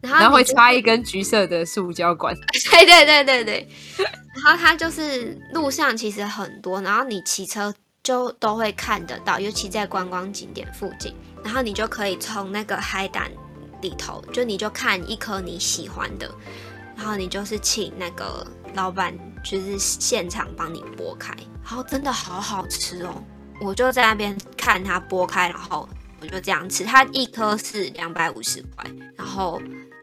[0.00, 2.32] 然后，然后会插一根橘色的塑胶管。
[2.70, 3.68] 对对对对对。
[3.96, 11.12] 然后它就是路上其实很多，然后你骑车就都会看得到，尤其在观光景点附近。
[11.42, 13.30] 然后你就可以从那个海胆
[13.80, 16.30] 里头，就你就看一颗你喜欢的，
[16.94, 23.22] 然后你就是请那个老板就是现场帮你剥开，然后真的好好吃哦！
[23.60, 25.88] 我就在那边看他剥开，然后
[26.20, 26.84] 我就这样吃。
[26.84, 28.84] 它一颗是两百五十块，
[29.16, 29.60] 然后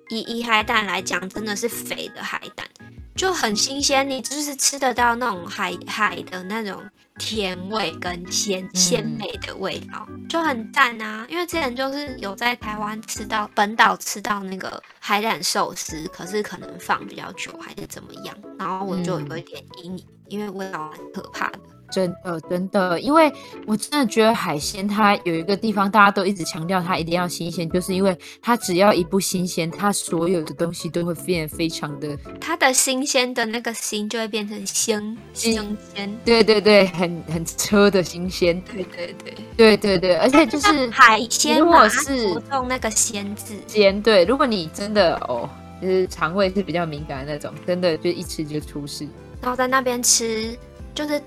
[0.09, 2.67] 以一海胆来讲，真的是肥的海胆。
[3.15, 6.83] 就很新鲜，你就是吃得到那种海海的那种
[7.17, 11.25] 甜味跟鲜鲜美的味道，就很赞啊！
[11.29, 21.59] 因为之前就是有在台湾吃到本岛吃到那个海胆寿司，可是可能放比较久还是怎么样，然后我就有一点阴影，因为味道蛮可怕的。
[21.95, 23.31] 真的真的，因为
[23.65, 35.53] 我真的觉得海鲜它有一个地方，大家都一直强调它一定要新鲜，就是因为它只要一不新鲜，它所有的东西都会变得非常的，它的新鲜的那个新就会变成鲜新
[35.95, 39.33] 鲜，对对对，很很车的新鲜，对对对。
[39.55, 43.55] 对对对，而且就是海鲜，如果是用那个鲜字。
[43.67, 45.49] 鲜，对，如果你真的哦，
[45.81, 49.07] 就是肠胃是比较敏感的那种，真的就一吃就出事，
[49.41, 50.53] 然后在那边吃
[50.93, 51.21] 就是。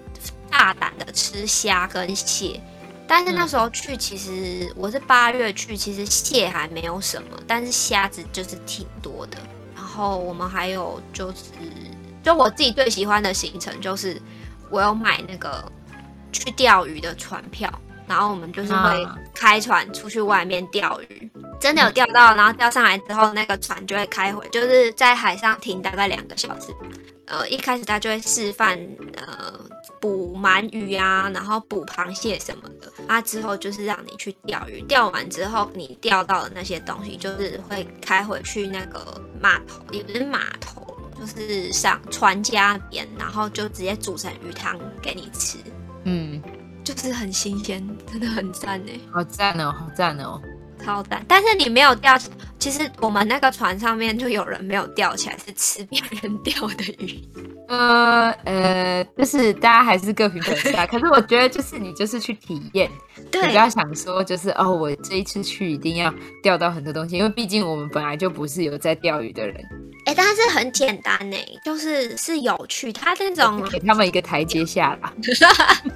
[0.51, 2.61] 大胆的吃虾跟蟹，
[3.07, 9.39] 但是那时候去，其实我是八月去，其实蟹还没有什么，但是虾子就是挺多的。
[9.75, 11.45] 然后我们还有就是，
[12.23, 14.21] 就我自己最喜欢的行程就是，
[14.71, 15.71] 我有买那个
[16.33, 17.73] 去钓鱼的船票，
[18.07, 21.31] 然后我们就是会开船出去外面钓鱼，
[21.61, 26.67] 真的有钓到，然后钓上来之后，那个船就会开回，就是在海上停大概两个小时。
[27.27, 28.79] 呃，一开始他就会示范，
[29.17, 29.55] 呃。
[30.01, 32.93] 捕鳗鱼啊，然后捕螃蟹什么的。
[33.07, 40.87] 啊，之后就是让你去钓鱼，钓完之后你钓到的那些东西，就是会开回去那个码头，也不是码头，
[41.19, 45.59] 就是上船家边，然后就直接煮成鱼汤给你吃，
[46.05, 46.43] 嗯，
[46.85, 50.41] 就是很新鲜，真的很赞呢，好赞哦，好赞哦。
[50.79, 52.17] 超赞，但是你没有钓，
[52.59, 57.23] 其实我们那个船上面就有人没有钓起来，是吃别人钓的鱼。
[57.69, 60.87] 呃呃，就是大家还是各凭本事啊。
[60.89, 62.91] 可是我觉得就是你就是去体验，
[63.31, 66.13] 对，你不要想说就是哦，我这一次去一定要
[66.43, 69.63] 钓到很多东西，因为毕竟我们本来就不是有在钓鱼的人。
[70.09, 75.13] 哎、欸，但是很简单呢，就是是有趣，他那种给他们一个台阶下吧。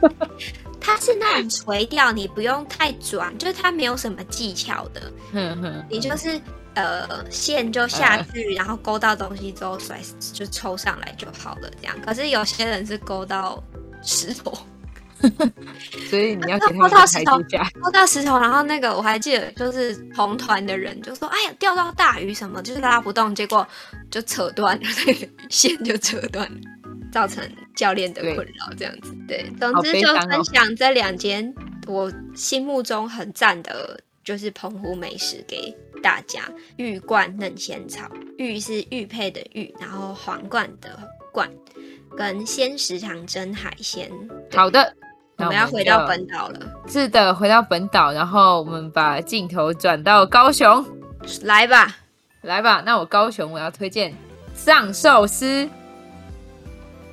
[0.79, 5.11] 它是那种垂钓，你不用太转，就是它没有什么技巧的。
[5.89, 6.39] 你就是
[6.75, 9.99] 呃线就下去，然后勾到东西之后甩
[10.35, 11.97] 就抽上来就好了，这样。
[12.05, 13.65] 可是有些人是勾到
[14.03, 14.53] 石头，
[16.11, 17.39] 所以你要给他们石头，
[17.81, 23.67] 勾到石头，然后那个我还记得，就是同团的人就说：“哎呀，钓到大鱼什么，就是拉不动，结果
[24.11, 26.57] 就扯断了，那个线就扯断了。”
[27.13, 29.51] 造成教练的困扰，这样子对，对。
[29.61, 31.55] 总之就分享这两间
[31.87, 36.41] 我心目中很赞的，就是澎湖美食给大家。
[36.77, 40.99] 玉冠嫩仙草，玉是玉佩的玉，然后皇冠的
[41.31, 41.51] 冠，
[42.17, 44.11] 跟鲜食堂蒸海鲜。
[44.51, 44.97] 好的，
[45.39, 46.61] 我们要回到本岛了。
[46.87, 50.85] 是的，回到本岛，然后我们把镜头转到高雄，
[51.43, 51.97] 来吧，
[52.43, 52.83] 来吧。
[52.85, 54.15] 那我高雄我要推荐
[54.55, 55.69] 藏寿司。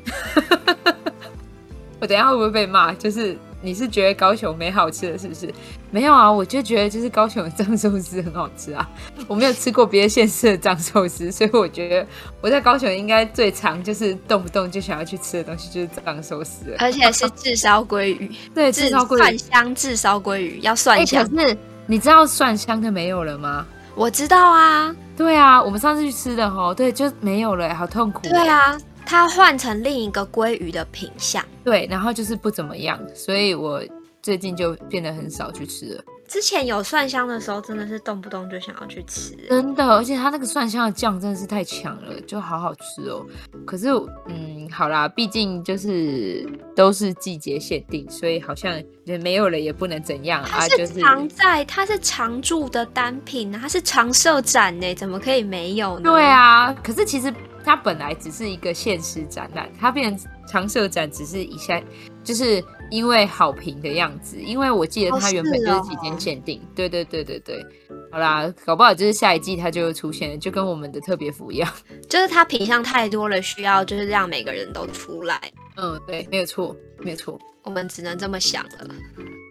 [1.99, 2.93] 我等一下会不会被骂？
[2.93, 5.53] 就是你是觉得高雄没好吃的，是不是？
[5.91, 8.89] 没有啊，我就觉得就是高雄的藏寿司很好吃啊。
[9.27, 12.07] 我没有吃过别的县市的藏寿司，所以我觉得
[12.41, 18.31] 我在高雄应该最常就是动不动就想要去吃的东西就是藏寿司，而且是炙烧鲑鱼。
[18.53, 21.27] 对，炙烧鲑鱼，蒜香炙烧鲑鱼要蒜香。
[21.27, 23.65] 可是你知道蒜香的没有了吗？
[23.95, 24.95] 我知道啊。
[25.17, 28.21] 对啊，我们上次去吃的吼，对，就没有了，好痛苦。
[28.21, 28.77] 对啊。
[29.09, 33.81] 它换成另一个鲑鱼的品相，对，然后就是不怎么样，所以我
[34.21, 36.03] 最近就变得很少去吃了。
[36.27, 43.25] 之前有蒜香的时候，真的是动不动就想要去吃，真的，而且它那个蒜香的酱真的是太强了，就好好吃哦。
[43.65, 43.87] 可是，
[44.27, 50.67] 嗯，好啦，毕竟就是都是季节限定，所以好像也没有了也不能怎样啊。
[50.67, 56.11] 就是常在，它是常驻的单品，它是常设展呢，怎么可以没有呢？
[56.11, 57.33] 对啊，可是其实。
[57.69, 61.79] 它本来只是一个限时展览，它变成常设展，只是一下，
[62.23, 64.41] 就是因为好评的样子。
[64.41, 67.63] 因为我记得它原本就是几天限定，对、哦、对对对对。
[68.11, 71.71] 好啦，搞不好就是下一季它就会出现了，就跟我们的特别服一样。
[72.09, 75.39] 就是它品相太多了，需要就是让每个人都出来。
[75.77, 78.87] 嗯，对，没有错，没有错，我们只能这么想了。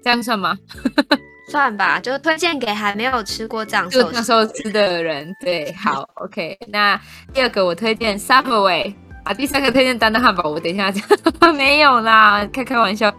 [0.03, 0.59] 这样算吗？
[1.49, 5.35] 算吧，就推荐给还没有吃过藏寿寿司的人。
[5.41, 6.57] 对，好，OK。
[6.69, 7.01] 那
[7.33, 10.51] 第二个我推荐 Subway 啊，第三个推荐丹丹汉堡。
[10.51, 11.03] 我等一下讲，
[11.57, 13.13] 没有啦，开开玩笑。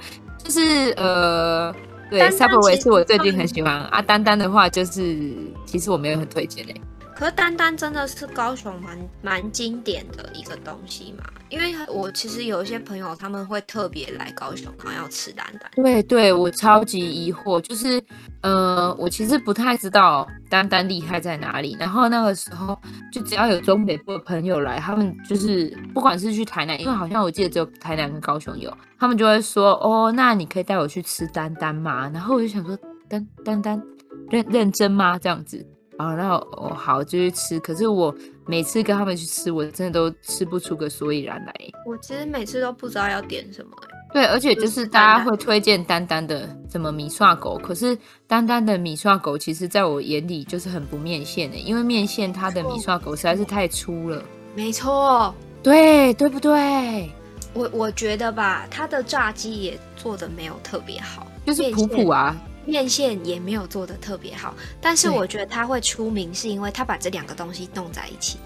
[0.44, 1.74] 就是呃，
[2.10, 4.02] 对，Subway 是我最近很喜欢啊。
[4.02, 6.74] 丹丹的话，就是其实我没有很推荐嘞。
[7.20, 11.26] 可是丹丹真的是高雄蛮蛮经典的一个东西嘛？
[11.50, 15.70] 因为我其实有一些朋友他们会特别来高雄，然后要吃丹丹。
[15.76, 18.02] 对对，我超级疑惑，就是
[18.40, 21.76] 呃，我其实不太知道丹丹厉害在哪里。
[21.78, 22.80] 然后那个时候，
[23.12, 32.10] 就只要有中北部的朋友来，他们就是不管是去台南，因为好像我记得只有台南跟高雄有，他们就会说哦，那你可以带我去吃丹丹吗？
[32.14, 32.78] 然后我就想说，
[33.10, 33.84] 丹丹丹
[34.30, 35.20] 认认真吗？
[35.20, 35.68] 这样子。
[36.00, 37.60] 啊，那哦好，就去吃。
[37.60, 38.16] 可是我
[38.48, 41.54] 每次跟他们去吃，我真的都吃不出个所以然来。
[41.86, 43.72] 我其实每次都不知道要点什么。
[44.14, 54.24] 对，而且就是大家会推荐丹丹的什么米刷狗，可是丹丹的米刷狗，其实在我眼里就是很不面线的，因为面线它的米刷狗实在是太粗了。
[54.56, 57.12] 没错，对对不对？
[57.54, 62.34] 我我觉得吧，它的炸鸡也做的没有特别好，就是普普啊。
[62.66, 68.38] 面线也没有做的特别好，但是我觉得他会出名，是因为他把这两个东西弄在一起，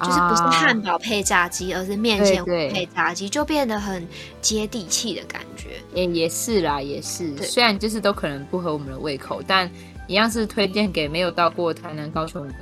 [0.00, 4.06] 就是不是汉堡配炸鸡，而是面线配炸鸡，就变得很
[4.40, 5.70] 接地气的感觉。
[5.94, 7.36] 也也是啦，也是。
[7.38, 9.70] 虽然就是都可能不合我们的胃口，但
[10.06, 12.54] 一样是推荐给没有到过台南、高雄的，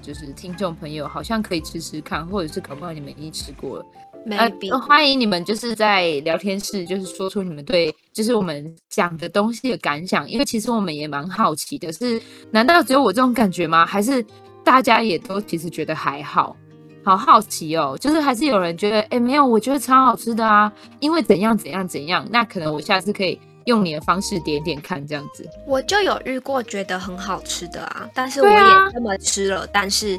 [0.00, 3.86] 就是听众朋友，好像可以吃吃看，或者是搞不好你们已经吃过了。
[4.30, 13.84] 呃，欢迎你们就是在聊天室，就是说出你们对就是我们讲的东西的感想，因为其实我们也蛮好奇的是，是难道只有我这种感觉吗？
[13.84, 14.24] 还是
[14.62, 16.56] 大家也都其实觉得还好？
[17.04, 25.44] 好好奇哦，就是还是有人觉得，哎，没有，我觉得超好吃的啊，因为怎样怎样怎样，那可能我下次可以用你的方式点点看这样子。
[25.66, 28.56] 我就有遇过觉得很好吃的啊，但是我也
[28.94, 30.16] 这么吃了，但是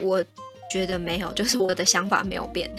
[0.00, 0.24] 我
[0.72, 2.74] 觉得没有，就是我的想法没有变。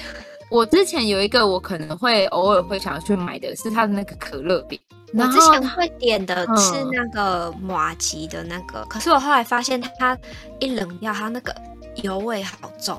[0.49, 4.79] 我之前有一个，我可能会偶尔会想要去买的是它的那个可乐饼。
[5.17, 10.17] 我之前会点的是那个马吉的那个，嗯、可是我后来发现它
[10.59, 11.55] 一冷掉，它那个
[12.03, 12.95] 油味好重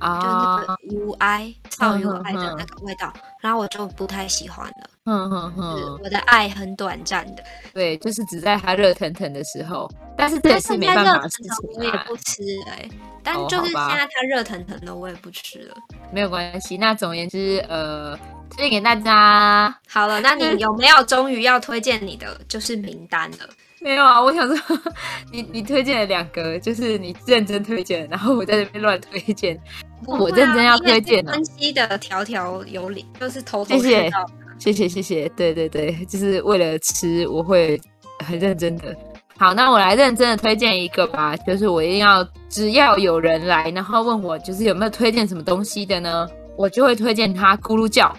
[0.00, 4.90] 哦，啊、就那个 UI 超 UI 的那个味道，嗯、然后我就不太喜欢了。
[5.04, 7.42] 嗯哼哼，我的爱很短暂的。
[7.72, 12.90] 对，就是只在它热腾腾的时候，但是这也是没办法的事情，我也不吃哎、欸。
[13.22, 15.74] 但就是现在它热腾腾的，我也不吃了。
[16.12, 16.76] 没有关系。
[16.76, 18.16] 那总而言之，呃，
[18.50, 19.74] 推荐给大家。
[19.88, 23.38] 好了，那你有没有终于要推荐你的就是名单了？
[23.82, 24.78] 没有啊，我想说，
[25.32, 29.58] 你你推荐了两个，就是你认真推荐，然后我在这边乱推荐。
[30.06, 34.10] 啊、我认真要推荐分析的条条有理，就是偷偷谢谢
[34.58, 37.80] 谢谢谢谢，对对对，就是为了吃，我会
[38.24, 38.94] 很认真的。
[39.38, 48.14] 好，那我来认真的推荐一个吧，就是我一定要，只要有人来，然后问我就是有没有推荐什么东西的呢，我就会推荐他咕噜叫。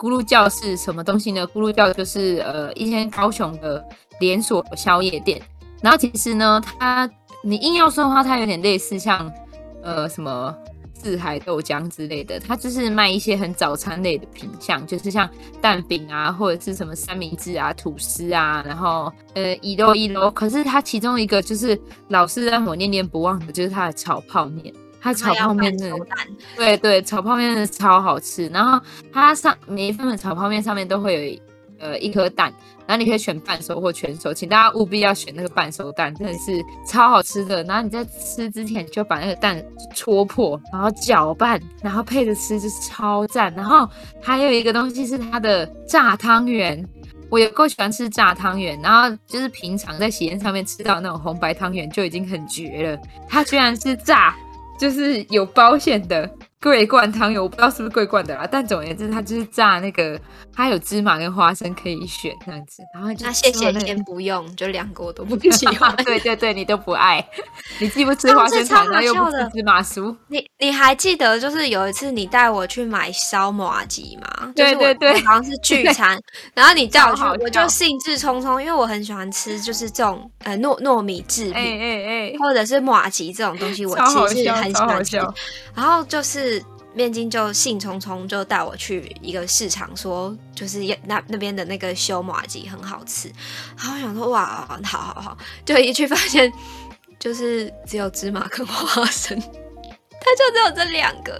[0.00, 1.46] 咕噜叫是什么东西呢？
[1.54, 3.82] 咕噜叫就是呃一间高雄的
[4.18, 5.40] 连锁宵夜店。
[5.80, 7.08] 然后其实呢，它
[7.42, 9.32] 你硬要说的话，它有点类似像
[9.82, 10.54] 呃什么。
[11.06, 20.28] 四海豆浆之类的，它就是卖一些很早餐类的品相，就是像蛋饼啊，或者是什么三明治啊、吐司啊，然后呃一楼一楼。
[20.32, 24.74] 可是它其中一个就是老是让我念念不忘的，就是它的炒泡面。
[25.00, 25.96] 它炒泡面真的，
[26.56, 28.48] 对对，炒泡面真的超好吃。
[28.48, 31.40] 然后它上每一份的炒泡面上面都会有。
[31.78, 32.50] 呃，一颗蛋，
[32.86, 37.62] 然后你可以选半熟或全熟，请大家务必要选那个半熟蛋，真的是超好吃的。
[37.64, 39.62] 然后你在吃之前就把那个蛋
[39.94, 43.52] 戳破，然后搅拌，然后配着吃就是超赞。
[43.54, 43.88] 然后
[44.22, 46.82] 还有一个东西是它的炸汤圆，
[47.28, 48.80] 我也够喜欢吃炸汤圆。
[48.80, 54.34] 然后就是平常在喜宴上面吃到那种红白汤圆就已经很绝了，它居然是炸，
[54.78, 56.30] 就是有包馅的。
[56.66, 60.18] 桂冠汤圆，我不知道是不是桂冠的啦，但总而言之，它就是炸那个，
[60.52, 62.82] 它有芝麻跟花生可以选这样子。
[62.92, 65.94] 然后就、那谢谢，先不用，就两个我都不喜欢。
[66.04, 67.24] 对对对，你都不爱，
[67.78, 70.12] 你既不吃花生糖，然后又不吃芝麻酥。
[70.26, 74.52] 你你还记得就是有一次你带我去买烧麻糬吗？
[74.56, 76.20] 对对对，好像是聚餐，
[76.52, 83.96] 然后你叫我去，我就兴致冲冲，因为我很喜欢吃就是这种呃糯糯米制品，哎哎哎，或者是麻吉这种东西，我
[84.28, 85.16] 其实很喜欢吃。
[85.72, 86.55] 然后就是。
[86.96, 93.30] 面筋就兴冲冲就带我去一个市场，说就是那那边的那个修麻糬很好吃，
[93.76, 96.50] 然后想说哇，好好好，就一去发现
[97.18, 99.46] 就是只有芝麻跟花生，它
[100.38, 101.38] 就只有这两个。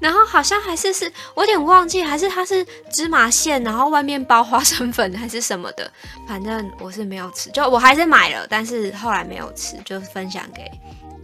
[0.00, 5.90] 然后好像还是是我有点忘记，还是它是芝麻馅，然后外面包花生粉还是什么的，
[6.28, 10.70] 反正我是没有吃，就我还是买了，但是后来没有吃，就分享给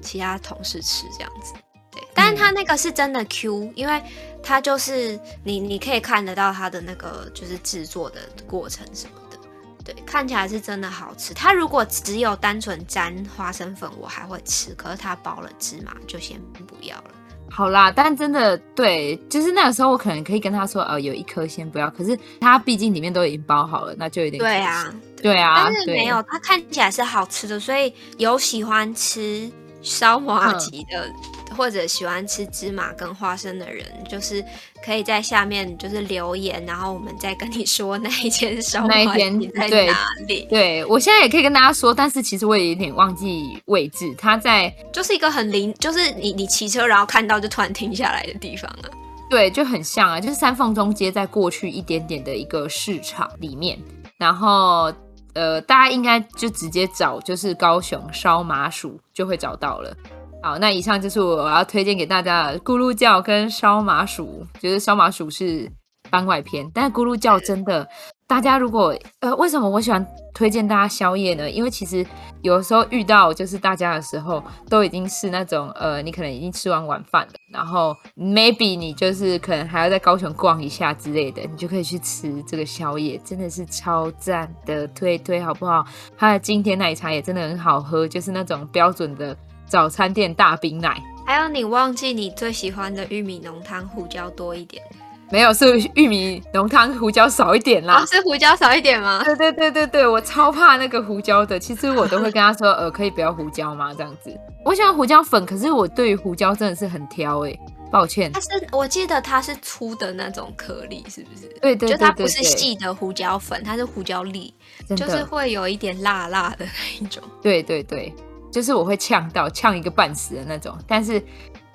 [0.01, 1.53] 其他同事吃这样子。
[1.91, 4.03] 对，但是它那个是真的 Q，因为
[4.43, 9.39] 它就是你你可以看得到它的那个就是制作的过程什么的，
[9.85, 11.35] 对，看起来是真的好吃。
[11.35, 17.11] 它如果只有单纯沾花生粉，我还会吃，可是它包了芝麻，就先不要了。
[17.53, 21.91] 好啦，但真的对，就是那个时候我可能可以跟他说，呃，有一颗先不要。
[21.91, 29.51] 可是它毕竟里面都已经包好了，那就有点对啊，对啊，但是没有，它看起来是好吃的，所以有喜欢吃
[29.83, 31.13] 烧麻吉的。
[31.51, 34.43] 嗯或者喜欢吃芝麻跟花生的人，就是
[34.85, 40.27] 可以在下面就是留言，然后我们再跟你说那一间烧卖店在哪里。
[40.27, 44.15] 对，对我现在也可以跟大家说，但是其实我也有点忘记位置。
[44.17, 48.89] 它在就是一个很临，就是你你骑车然后看到就突然停下来的地方啊。
[49.29, 53.79] 对，就很像啊，就是三凤中街在过去一点点的一个市场里面，
[54.17, 54.93] 然后
[55.35, 59.97] 呃，大家应该就直接找就是高雄烧麻薯就会找到了。
[60.43, 65.71] 好，那以上就是我要推荐给大家的咕噜叫跟烧麻薯，就是烧麻薯是
[66.11, 67.87] 番外篇，但是咕噜叫真的，
[68.27, 71.51] 大家如果呃，为什么我喜欢推荐大家宵夜呢？
[71.51, 72.05] 因为其实
[72.41, 85.85] 有时候遇到就是大家的时候，都已经是那种呃，你可能已经吃完晚饭了，然后 maybe 你就是可能还要在高雄逛一下之类的，你就可以去吃这个宵夜，真的是超赞的，推推好不好？
[86.17, 89.37] 它的金甜奶茶也真的很好喝，就是那种标准的。
[89.71, 94.83] 早餐店大冰奶，还有你忘记你最喜欢的玉米浓汤胡椒多一点？
[95.31, 98.03] 没有，是玉米浓汤胡椒少一点啦。
[98.03, 99.23] 哦，是胡椒少一点吗？
[99.25, 101.57] 对对对对对，我超怕那个胡椒的。
[101.57, 103.95] 其实我都会跟他说， 呃，可以不要胡椒吗？
[103.95, 107.57] 这样子，我喜欢胡椒粉，可是我对于胡椒真的是很挑哎，
[107.93, 108.33] 抱歉。
[108.33, 111.47] 它是，我记得它是粗的那种颗粒，是不是？
[111.63, 114.53] 对对对，对，对，就它不是细的胡椒粉，它是胡椒粒，
[114.97, 117.23] 就是会有一点辣辣的那一种。
[117.41, 118.13] 对对对。
[118.51, 121.23] 就是我会呛到呛一个半死的那种，但是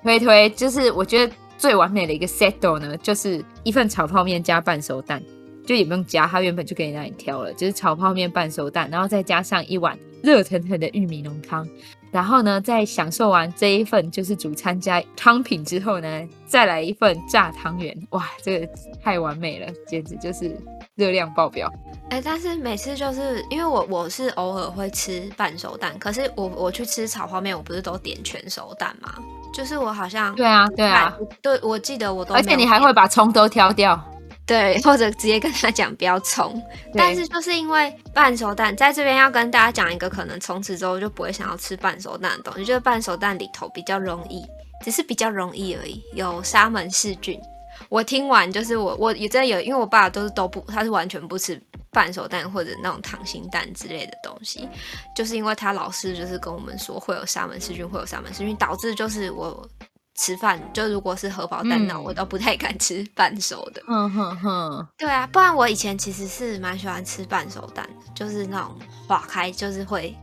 [0.02, 5.22] 推推就是我觉得最完美的一个 settle 呢，就是一份炒泡面加半熟蛋，
[5.64, 11.66] 就也不用加，它原本就可以让你挑了，就是炒泡面半熟蛋，然后再加上一碗热腾腾的玉米浓汤，
[12.10, 18.68] 然后呢，在享受完这一份就是主餐加汤品之后呢，再来一份炸汤圆，哇，这个
[19.02, 20.56] 太完美了，简直就是
[20.96, 21.72] 热量爆表。
[22.10, 29.14] 哎、欸，但是每次就是因为我我是偶尔会吃半熟蛋，可是我我去吃炒泡面，我不是都点全熟蛋吗？
[29.52, 33.98] 就是我好像对啊对啊，对，我记得我都，而且你还会把葱都挑掉，
[34.46, 36.62] 对，或者直接跟他讲不要葱。
[36.94, 44.44] 但是就是因为半熟蛋在这边要跟大家讲一个，可能从此之后就不会想要吃半熟蛋的东西，就是半熟蛋里头比较容易，
[44.84, 47.40] 只是比较容易而已，有沙门氏菌。
[47.88, 51.60] 我听完就是我我也真的有，因为我爸都是都不，他是完全不吃。
[51.92, 54.68] 半熟蛋或者那种溏心蛋之类的东西，
[55.16, 59.66] 就是因为他老是就是跟我们说会有沙门氏菌，会有沙门氏菌，导致就是我
[60.14, 63.82] 吃饭就如果是荷包蛋，呢、嗯、我都不太敢吃半熟的。
[63.88, 70.14] 嗯哼哼，对啊，不然我以前其实是蛮喜欢吃半熟蛋的，就是那种化开就是会。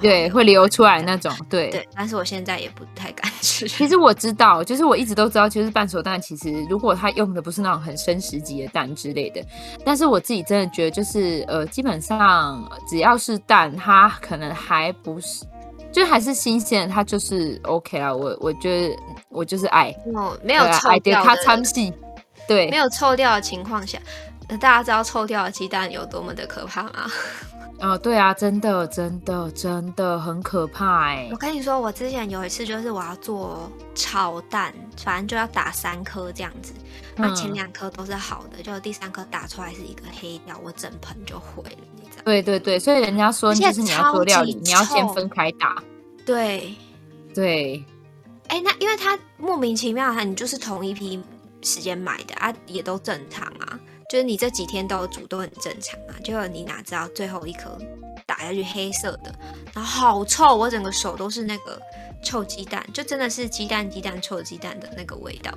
[0.00, 1.70] 对，会流出来那种，对。
[1.70, 3.66] 对，但是我现在也不太敢吃。
[3.66, 9.44] 其实我知道，就是我一直都知道，就是半熟蛋，其实如果它用的不是那种很生食级的蛋之类的，
[9.84, 15.44] 但是我自己真的觉得，就是呃，基本上只要是蛋，它可能还不是，
[15.92, 18.14] 就还是新鲜，它就是 OK 啦。
[18.14, 18.96] 我我觉得
[19.28, 21.92] 我就是爱，哦，没有臭掉它参细，
[22.46, 23.98] 对，没有臭掉的情况下，
[24.60, 27.10] 大家知道臭掉的鸡蛋有多么的可怕吗？
[27.82, 31.28] 哦，对啊，真的，真的，真的很可怕哎！
[31.32, 36.72] 我跟你说，我之前有一次就是我要做炒蛋，反正就要打三颗这样子，
[37.16, 42.22] 那前两颗都是好的，就第三颗打出来是一个黑掉，我整盆就毁了，你知道？
[42.24, 45.82] 对对对，所以人家说，就是你要做料理，你要先分开打。
[46.24, 46.76] 对
[47.34, 47.84] 对，
[48.46, 51.20] 哎，那因为它莫名其妙，它你就是同一批
[51.62, 53.80] 时间买的啊，也都正常啊。
[54.12, 57.78] 就是你这几天都有煮都很正常啊，结果你哪知道最后一颗
[58.26, 59.34] 打下去黑色的，
[59.72, 61.80] 然后好臭，我整个手都是那个
[62.22, 65.50] 臭鸡蛋，就真的是鸡蛋鸡蛋臭鸡蛋的那个味道，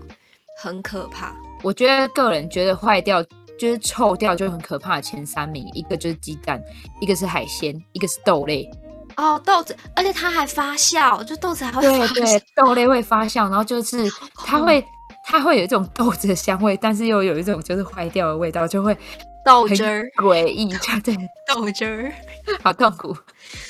[0.64, 1.36] 很可怕。
[1.64, 3.22] 我觉得个人觉得坏掉
[3.60, 6.64] 就是臭掉就很可怕的前三名，一个就是鸡蛋，
[7.01, 8.72] 一个是海鲜，一个是豆类。
[9.18, 12.14] 哦，豆子，而且它还发酵，就豆子还会发酵。
[12.14, 14.82] 对对，豆类会发酵，然后就是它会。
[15.26, 18.95] 它会有一种豆子的香味，但是又有一种就是坏掉的味道，就会
[19.43, 20.67] 豆汁儿，诡异，
[21.03, 21.15] 对，
[21.47, 22.13] 豆汁儿，
[22.63, 23.15] 好痛苦，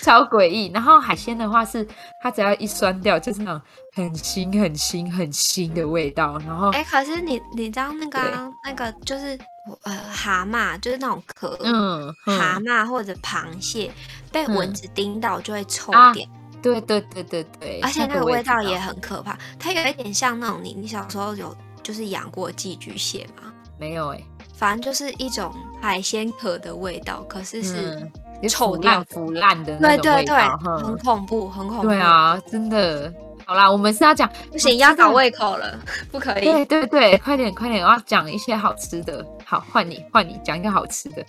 [0.02, 0.70] 超诡异。
[0.74, 1.88] 然后海鲜的话是，
[2.22, 3.62] 它只要一酸掉，就是那种
[3.94, 6.38] 很腥、很腥、很腥的味道。
[6.46, 9.38] 然后，哎、欸，可是你你知道那个、啊、那个就是
[9.84, 13.92] 呃蛤蟆，就是那种壳，嗯，嗯蛤蟆或者螃蟹
[14.32, 16.28] 被蚊子叮到就会臭点。
[16.30, 23.54] 啊对对对对对，而且那个味道也很可怕，它有一点像那种你你小时候有就是养过寄居蟹吗？
[23.78, 28.10] 没有哎、欸，反正就是一种海鲜壳的味道，可是是
[28.50, 31.88] 臭掉腐烂的那种味道，对对对，很恐怖，很恐怖。
[31.88, 33.14] 对啊，真的。
[33.46, 35.78] 好啦，我们是要讲不行，要倒胃口了，
[36.12, 36.46] 不可以。
[36.46, 39.24] 对对对，快点快点，我要讲一些好吃的。
[39.46, 41.24] 好，换你换你讲一个好吃的。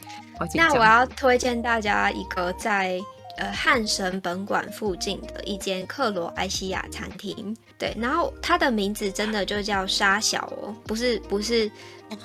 [0.54, 2.98] 那我要推荐大家一个在。
[3.36, 11.70] 呃，汉神本馆附近的一间克罗埃西亚餐厅，对，然后它的名字真的就叫沙小哦，不是不是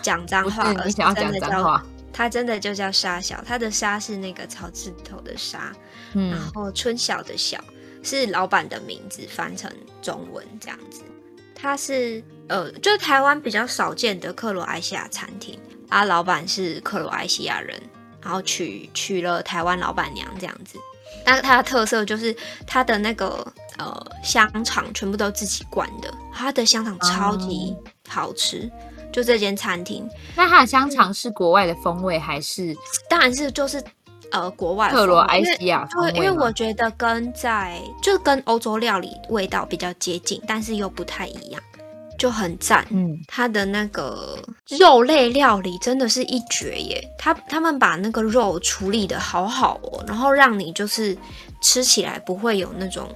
[0.02, 1.84] 讲脏话，而是真的叫
[2.14, 5.74] 它真的就叫沙小，它的沙是那个草字头的沙，
[6.14, 7.62] 嗯，然后春晓的晓
[8.04, 9.70] 是老板的名字，翻成
[10.02, 11.02] 中文这样子，
[11.54, 15.60] 它是呃，就是台湾比较少见的克罗埃西亚餐厅，
[15.90, 17.78] 啊，老板是克罗埃西亚人，
[18.22, 20.78] 然后娶娶了台湾老板娘这样子。
[21.24, 22.36] 但它的特色就是
[22.66, 23.46] 它的那个
[23.78, 27.76] 呃香肠全部都自己灌的，它的香肠超级
[28.08, 28.60] 好吃。
[28.60, 32.76] 嗯、就这间餐厅，那它的香肠是国外的风味还是？
[33.10, 33.84] 当然是就是
[34.32, 36.12] 呃国外特罗埃西亚风味。
[36.14, 41.62] 因为我觉得跟在就跟欧洲料理味道比较接近，但是又不太一样。
[42.22, 44.38] 就很赞，嗯，它的那个
[44.80, 47.04] 肉类料理真的是一绝耶。
[47.18, 51.18] 他他们把那个肉处理的好好哦，然后让你就是
[51.64, 53.10] 吃起来不会有那种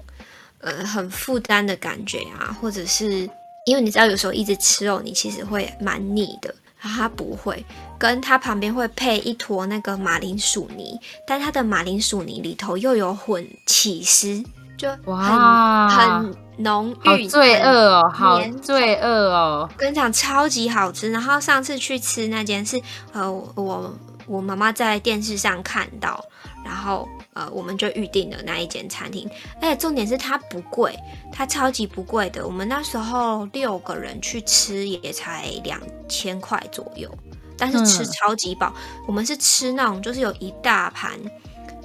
[0.58, 3.30] 呃很负担的感觉啊，或者是
[3.68, 6.52] 因为你知道有时候一直吃肉，你其实会蛮腻的。
[6.82, 7.64] 然后它不会，
[8.00, 14.44] 跟它旁边会配一坨那个马铃薯泥，但它的马铃薯泥里头又有混起司，
[14.76, 16.45] 就很哇很。
[16.58, 19.70] 浓郁，罪恶哦，好罪恶哦！
[19.78, 21.12] 跟你讲，超级好吃。
[21.12, 22.82] 然后上次去吃那间是，
[23.12, 23.94] 呃，我
[24.26, 26.24] 我妈妈在电视上看到，
[26.64, 29.30] 然后呃，我们就预定了那一间餐厅。
[29.62, 30.98] 而且重点是它不贵，
[31.32, 32.46] 它超级不贵的。
[32.46, 37.10] 我们那时候六个人去吃也才两千块左右，
[37.58, 38.74] 但是吃超级饱。
[38.76, 41.12] 嗯、我们是吃那种就是有一大盘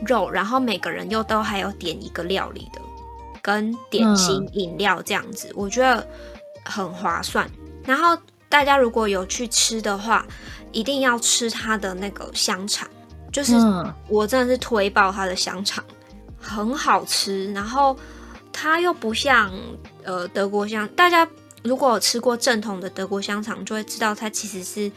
[0.07, 2.81] 肉，然后每个人又都还有点一个料理的。
[3.43, 6.07] 跟点心、饮料这样子，嗯、我觉得
[6.64, 7.51] 很划算。
[7.84, 8.16] 然后
[8.49, 10.26] 大家如果有去吃的话，
[10.72, 12.88] 一定要吃它的那个香肠，
[13.32, 13.55] 就是
[14.09, 15.84] 我真的是推爆它的香肠，
[16.38, 17.53] 很好吃。
[17.53, 17.97] 然后
[18.53, 19.51] 它又不像
[20.05, 21.26] 呃德国香，大家
[21.62, 24.91] 如果有吃过正统的德国香肠，就会知道它其实是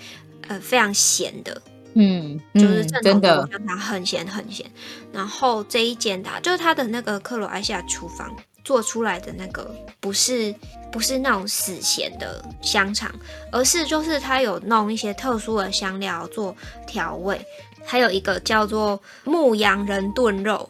[0.48, 1.62] 呃非常咸的。
[1.96, 4.66] 嗯，就是正统的香肠很咸很咸，
[5.12, 8.32] 然后这一间它就是它的那个克罗埃西亚厨房
[8.64, 9.70] 做出来的那个
[10.00, 10.54] 不是
[10.92, 13.12] 不是那种死咸的香肠，
[13.52, 16.56] 而是就是它有弄一些特殊的香料做
[16.88, 17.40] 调味，
[17.86, 20.70] 还有一个叫做牧羊人炖肉，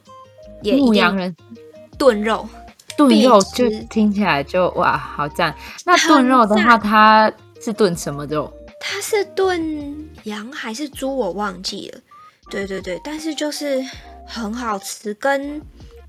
[0.61, 1.35] 也牧羊人
[1.97, 2.47] 炖肉
[2.97, 5.55] 炖肉就听起来就哇好赞。
[5.85, 8.51] 那炖肉的话，它是炖什么肉？
[8.85, 11.15] 它是炖羊还是猪？
[11.15, 11.99] 我忘记了。
[12.49, 13.81] 对对对，但是就是
[14.27, 15.13] 很好吃。
[15.13, 15.61] 跟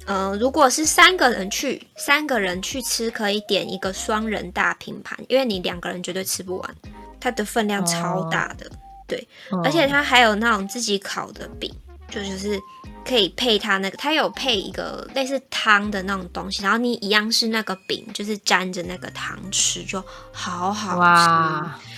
[0.06, 6.74] 呃，如果是三个人去，三个人去吃，可以点一个双人大拼盘，因为你两个人绝对吃不完，
[7.20, 8.66] 它的分量超大的。
[8.66, 8.70] 哦、
[9.06, 11.72] 对，哦、而且它还有那种自己烤的饼，
[12.10, 12.60] 就就是
[13.06, 20.02] 可以配它那个，它有配一个类似汤的那种东西，然后你一样是那个饼，就是沾着那个汤吃，就
[20.32, 21.93] 好好吃。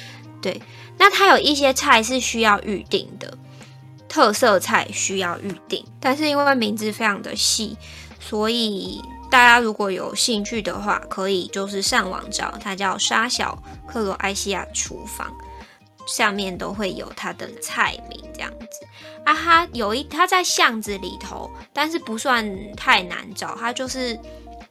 [0.47, 0.63] 对，
[0.97, 3.37] 那它有一些菜是需要预定的，
[4.09, 7.77] 特色菜需要预定，但是因为名字非常的细，
[8.21, 15.35] 所以大家如果有兴趣的话，可以就是上网找，它叫沙小克罗埃西亚厨房，
[16.07, 18.87] 下面都会有它的菜名这样子。
[19.25, 24.17] 啊，它有一它在巷子里头，但是不算太难找，它就是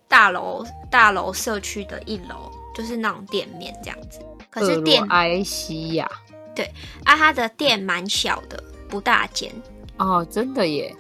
[0.08, 4.22] 大楼大楼社区的一楼，就是那种店面这样子。
[4.56, 6.10] 可是店埃西亚，
[6.56, 6.66] 对
[7.04, 9.52] 啊，它的店蛮小的，不大间
[9.98, 10.96] 哦，真的耶。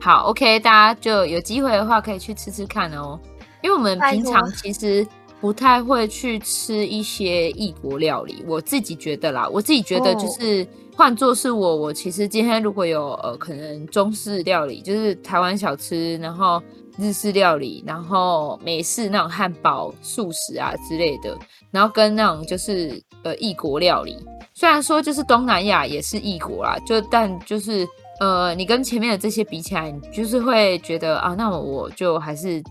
[0.00, 3.18] 好，OK，大家就有机会的话可以去吃吃看哦。
[3.62, 5.06] 因为我们平常其实
[5.40, 16.60] 不太会去吃一些异国料理，我自己觉得啦，我自己觉得就是换作是我，我其实今天如果有呃可能中式料理，就是台湾小吃，然后。
[16.98, 21.36] 日式料理，然后美式那种汉堡、素食啊之类的，
[21.70, 24.16] 然后跟那种就是呃异国料理，
[24.54, 27.86] 虽然说就是东南亚也是异国啦，就但就是
[28.18, 32.62] 呃，你跟前面的这些比起来，你就是会觉得啊，那我就还是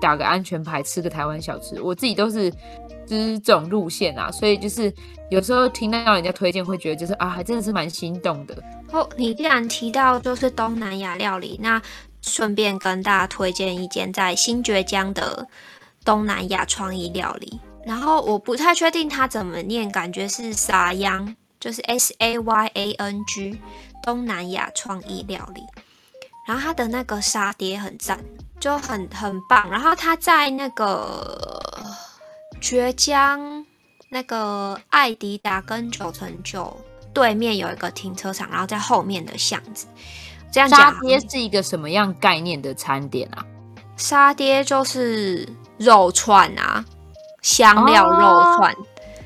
[0.00, 1.80] 打个安全牌，吃个台湾小吃。
[1.82, 2.48] 我自己都是
[3.04, 4.92] 就是这种路线啊，所以就是
[5.28, 8.56] 有时候听到人家推荐，会觉得就是啊，还真的是蛮心动的。
[8.92, 11.82] 哦，你既然提到就是东南亚料理，那
[12.22, 15.46] 顺便跟大家推荐一间在新崛江的
[16.04, 17.60] 东南亚创意料理。
[17.84, 23.60] 然后我不太确定它怎么念，感觉是沙央，就是 S A Y A N G
[24.02, 25.62] 东南亚创意料理。
[26.46, 28.18] 然后它的那个沙爹很赞，
[28.60, 29.68] 就很很棒。
[29.68, 31.60] 然后它在那个
[32.60, 33.66] 崛江
[34.10, 36.76] 那个爱迪达跟九成九
[37.12, 39.86] 对面有一个停车场，然后在后面的巷子。
[40.52, 43.44] 这样讲，沙爹是一个什么样概念的餐点啊？
[43.96, 45.48] 沙爹就是
[45.78, 46.84] 肉串啊。
[47.42, 48.72] 香料肉串，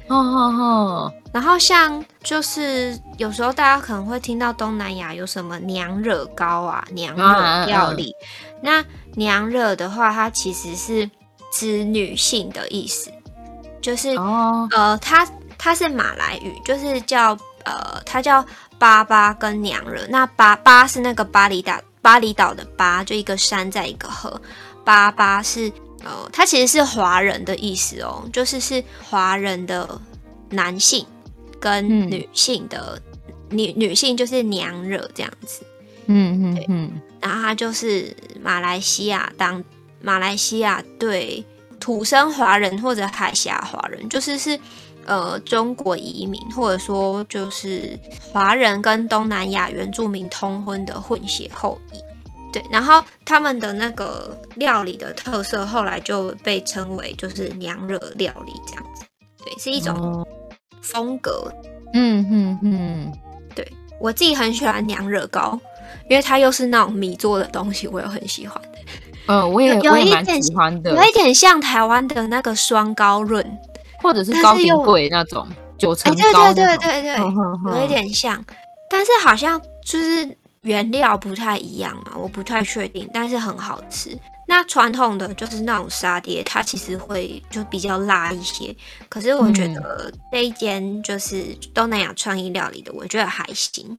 [0.06, 8.14] 哦哦哦，然后像就是有时候大家可能会听到东南亚有什么娘惹糕啊，娘惹料理。
[8.62, 8.82] 那
[9.16, 11.10] 娘惹的话，它其实是
[11.52, 13.12] 指女性的意思，
[13.82, 17.36] 就是、哦、呃，它它是马来语，就是叫
[17.66, 18.42] 呃，它叫
[18.78, 20.06] 巴巴跟娘惹。
[20.08, 24.40] 那巴巴是那个巴厘岛巴厘岛的巴，就一个山在一个河，
[24.82, 25.70] 巴巴是。
[26.04, 30.00] 呃，它其实是华人的意思哦，就是是华人的
[30.50, 31.04] 男性
[31.58, 33.00] 跟女性的、
[33.50, 35.64] 嗯、女女性就是娘惹这样子，
[36.04, 39.64] 嗯嗯嗯，然后他就是马来西亚当
[40.00, 41.44] 马来西亚对
[41.80, 44.56] 土生华人或者海峡华人，就是是
[45.06, 47.98] 呃中国移民或者说就是
[48.32, 51.98] 华人跟东南亚原住民通婚的混血后裔。
[52.52, 59.04] 对，然后他们的那个料理的特色，后来就被称为就是娘惹料理这样子。
[59.44, 60.26] 对，是一种
[60.80, 61.52] 风格。
[61.92, 63.12] 嗯嗯嗯，
[63.54, 63.66] 对，
[64.00, 65.58] 我自己很喜欢娘惹糕，
[66.08, 68.60] 因为它又是那种米做的东西，我又很喜欢。
[69.26, 73.44] 嗯，我也有一点喜欢的，有一点像台湾的那个双高润，
[74.06, 75.46] 或者是糕点柜那种
[75.76, 76.54] 九层糕。
[76.54, 78.44] 对对对对对，有一点像，
[78.88, 80.36] 但是好像就是。
[80.62, 84.18] 原料不太一样嘛，我不太确定，但是很好吃。
[84.48, 88.74] 那传统的就是那种沙爹，它其实会就比较辣一些。
[89.08, 93.96] 可是我觉得这一间就是东南亚创意料理的，我觉得还行。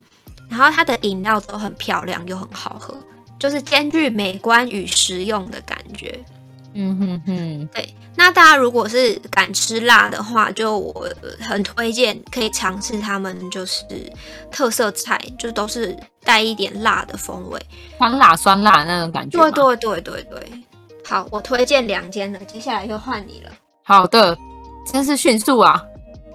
[0.50, 2.94] 然后它的饮料都很漂亮又很好喝，
[3.40, 6.20] 就是兼具美观与实用的感觉。
[6.74, 7.96] 嗯哼哼，对。
[8.20, 11.08] 那大家如果是敢吃辣的话，就我
[11.40, 13.86] 很推荐可以尝试他们就是
[14.52, 17.62] 特色菜，就都是带一点辣的风味，
[18.00, 19.40] 酸辣酸辣那种感觉。
[19.40, 20.64] 对对对对对，
[21.06, 23.52] 好，我推荐两间了，接下来就换你了。
[23.84, 24.36] 好的，
[24.92, 25.80] 真是迅速啊！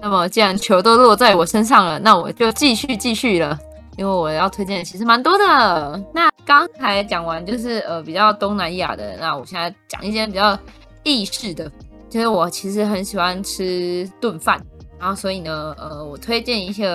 [0.01, 3.59] 那么既然球都落在我身上了，那我就继续继续了，
[3.97, 6.01] 因为我要推荐的其实蛮多的。
[6.13, 10.57] 那刚才讲完就是呃比较东南亚的，那我现在讲一间比较。
[11.03, 11.71] 意式的，
[12.09, 14.61] 就是我其实很喜欢吃炖饭，
[14.99, 16.85] 然后所以呢，呃，我推荐一些，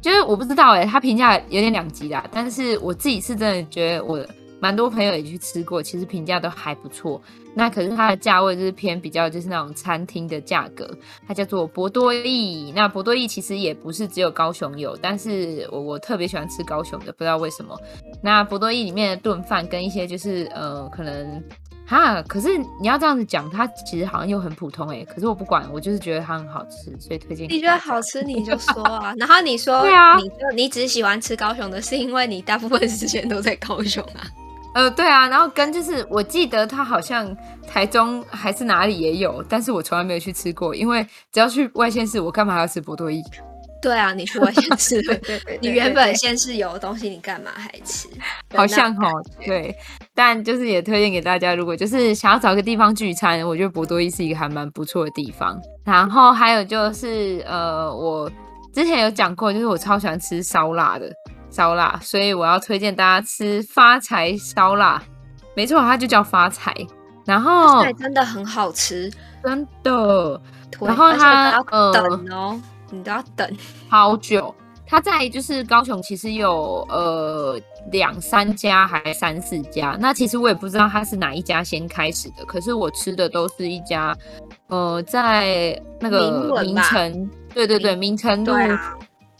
[0.00, 4.24] 就是我不知道哎，它评价有点两极啦，但是我自己是真的觉得我
[4.60, 7.20] 蛮多朋友也去吃过，其实评价都还不错。
[7.54, 10.88] 那可是它的价位就是偏比较就是那种餐厅的价格，
[11.26, 12.72] 它叫做博多意。
[12.74, 17.78] 那博多意其实也不是只有高雄有，但是我我特别喜欢吃高雄的，不知道为什么。
[18.22, 21.42] 那博多意里面的炖饭跟一些就是呃可能。
[21.86, 25.04] 哈，可是你要这样子讲，它其实好像又很普通哎。
[25.04, 27.48] 可是我不管，我就是觉得它很好吃，所以推荐。
[27.48, 34.26] 你觉得好吃你就说啊， 然后你说，对啊，你就你只喜欢吃高雄的，是因为你大部分时间都在高雄啊。
[34.74, 37.34] 呃，对啊，然后跟就是我记得它好像
[37.66, 43.22] 台中还是哪里也有，但是我从来没有去吃过，因为只要去外县市，我干嘛还要吃博多意？
[43.86, 45.20] 对啊，你去外县市，
[45.62, 48.08] 你原本先是有的东西，你干嘛还吃？
[48.52, 49.08] 好像哈，
[49.44, 49.72] 对。
[50.12, 55.56] 但就是也推荐给大家，如果就是想要找个地方聚餐，我觉得博多伊是一个还蛮不错的地方。
[55.84, 58.28] 然后还有就是，呃，我
[58.74, 61.08] 之前有讲过，就是我超喜欢吃烧腊的
[61.48, 65.00] 烧腊，所以我要推荐大家吃发财烧腊。
[65.54, 66.74] 没错，它就叫发财。
[67.24, 69.08] 然后真的很好吃，
[69.44, 70.42] 真的。
[70.80, 72.60] 然后它要等哦。
[72.90, 73.56] 呃你都要等
[73.88, 74.54] 好久。
[74.88, 77.60] 他在就是高雄，其实有呃
[77.90, 79.96] 两三家还三四家。
[79.98, 82.44] 那其实我也不知道他是哪一家先开始的。
[82.44, 84.16] 可是我吃的都是一家，
[84.68, 88.52] 呃，在那个名城，对对对，名城路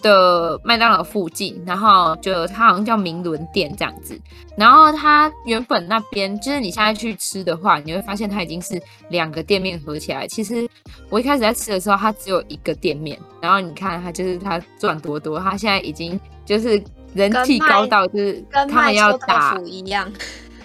[0.06, 4.18] 的麦当劳附近，然后就它好像叫明伦店这样子。
[4.56, 8.80] 然后它原本那边就是你现在去吃的话，你会发现它已经是
[9.10, 10.26] 两个店面合起来。
[10.26, 10.66] 其实
[11.10, 13.18] 我一开始在吃的时候，它只有一个店面。
[13.40, 16.82] 然后你看它就是它赚多多，它现在已经就是
[17.14, 20.10] 人气高到就是他们要打一样，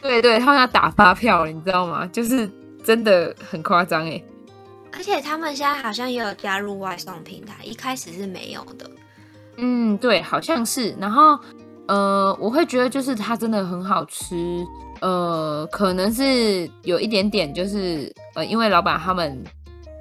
[0.01, 2.07] 对对，他们要打发票了，你知道吗？
[2.13, 2.49] 就是
[2.83, 4.21] 真的很夸张哎。
[4.93, 8.89] 而且他们现在好像也有加入外送平台，一开始是没有的。
[9.57, 10.95] 嗯，对，好像是。
[10.99, 11.37] 然后，
[11.87, 14.65] 呃，我会觉得就是它真的很好吃。
[15.01, 19.43] 呃，可能是有一点点，就是呃，因为老板他们，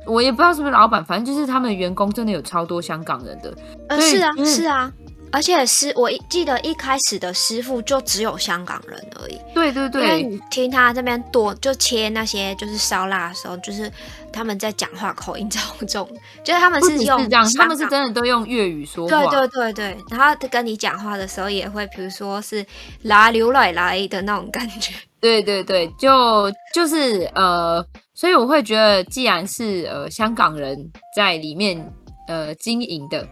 [0.07, 3.55] 我也不知道是不是老板，反正就是他们员工真的有超多香港人的。
[3.89, 4.93] 呃，是啊，是啊。
[5.33, 9.39] 而且师，我记得一开始的师傅就只有香港人而已。
[9.55, 10.03] 对对对。
[10.03, 13.91] 因为你听他这边多，就切那些就是烧腊的时候，就是
[14.33, 16.09] 他们在讲话口音超重，
[16.43, 19.25] 就是他们是用是这样，他们是真的都用粤语说话。
[19.25, 19.97] 对对对对。
[20.11, 22.67] 然后跟你讲话的时候也会，比如说是
[23.03, 24.93] 拿牛奶来的那种感觉。
[25.21, 30.77] 对对对，就就是呃，所以我会觉得，既然是呃香港人
[31.15, 31.79] 在里面
[32.27, 33.25] 呃经营的。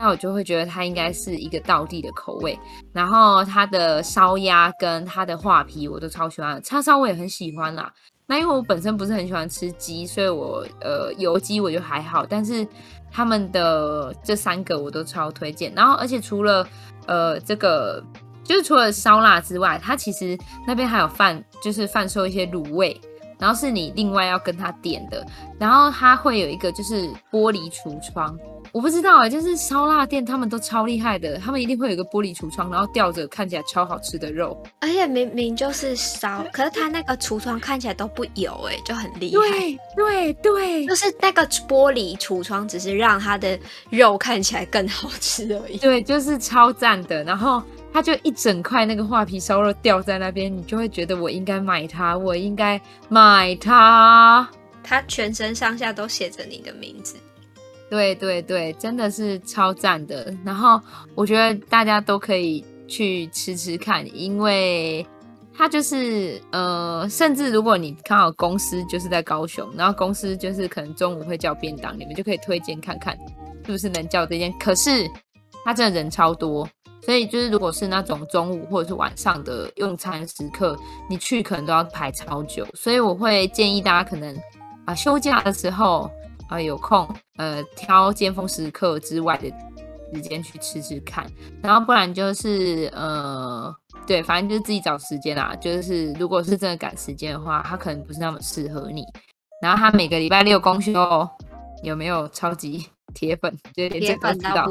[0.00, 2.58] 那我就会觉得它应该是一个道地的口味，
[2.90, 7.92] 然后它的烧鸭跟它的画皮我都超喜欢，叉烧我也很喜欢啦。
[8.26, 12.66] 那因为我本身不是很喜欢吃鸡，所以我呃油鸡我就还好，但是
[13.12, 15.70] 他们的这三个我都超推荐。
[15.74, 16.66] 然后而且除了
[17.06, 18.02] 呃这个
[18.42, 22.98] 就是除了烧腊之外，它其实那边还有贩，就是贩售一些卤味，
[23.38, 25.26] 然后是你另外要跟他点的，
[25.58, 28.38] 然后它会有一个就是玻璃橱窗。
[28.72, 34.56] 我不知道啊，就是烧腊店，他们都超厉害的，他们一定会有一个玻璃橱窗，然后吊着看起来超好吃的肉。
[34.80, 39.42] 而且明明就是烧，可是他那个橱窗看起来都不油，哎，就很厉害。
[39.50, 43.58] 对对对，就是那个玻璃橱窗，只是让它的
[43.90, 45.76] 肉看起来更好吃而已。
[45.78, 47.24] 对，就是超赞的。
[47.24, 47.62] 然后
[47.92, 54.48] 它就一整块那个画皮烧肉吊在那边，你就会觉得我应该买它，我应该买它。
[54.82, 57.16] 它全身上下都写着你的名字。
[57.90, 60.32] 对对对，真的是超赞的。
[60.44, 60.80] 然后
[61.16, 65.04] 我觉得大家都可以去吃吃看，因为
[65.52, 73.18] 它就是呃，甚至如果你刚好公司就是在高雄，然后公司就是可能中午会叫便当，你们就可以推荐看看
[73.66, 74.52] 是不是能叫这间。
[74.60, 75.10] 可是
[75.64, 76.68] 它真的人超多，
[77.02, 80.78] 所以就是如果是那种中午或者是晚上的用餐时刻，
[81.08, 82.64] 你去可能都要排超久。
[82.72, 84.34] 所以我会建议大家可能
[84.84, 86.08] 啊休假的时候。
[86.50, 89.48] 啊，有空呃，挑尖峰时刻之外的
[90.12, 91.24] 时间去吃吃看，
[91.62, 93.72] 然后不然就是呃，
[94.06, 95.54] 对，反正就是自己找时间啦。
[95.60, 99.04] 就是如果是真的赶时间的话，它可能不是那么适合你。
[99.62, 100.92] 然后它每个礼拜六公休，
[101.84, 103.56] 有没有超级铁粉？
[103.74, 104.68] 就连这个都知道。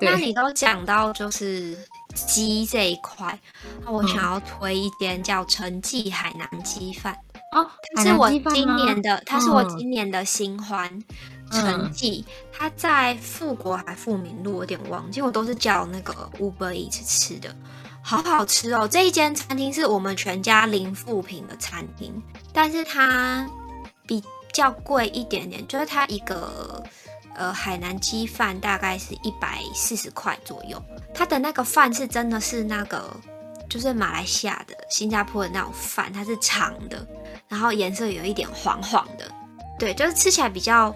[0.00, 1.76] 那你都讲到就是
[2.14, 3.38] 鸡这一块，
[3.84, 7.16] 那我想要推一间叫陈记海南鸡饭。
[7.52, 10.88] 哦，它是我今年的，它是我今年的新欢，
[11.50, 17.52] 陈记，它在富国还富民路，我有点忘记，我都是叫那个 Uber Eats 吃的，
[18.02, 18.86] 好好吃哦。
[18.86, 22.22] 这一间餐厅是我们全家零负评的餐厅，
[22.52, 23.50] 但是它
[24.06, 24.22] 比
[24.52, 26.84] 较贵一点点，就是它一个
[27.40, 30.80] 呃海南鸡饭大概是一百四十块左右，
[31.14, 33.10] 它的那个饭是真的是那个
[33.66, 37.06] 就是马来西亚的、新加坡的那种饭，它是长的。
[37.48, 39.24] 然后颜色有一点黄黄的，
[39.78, 40.94] 对，就是吃起来比较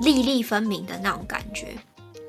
[0.00, 1.76] 粒粒分明的那种感觉。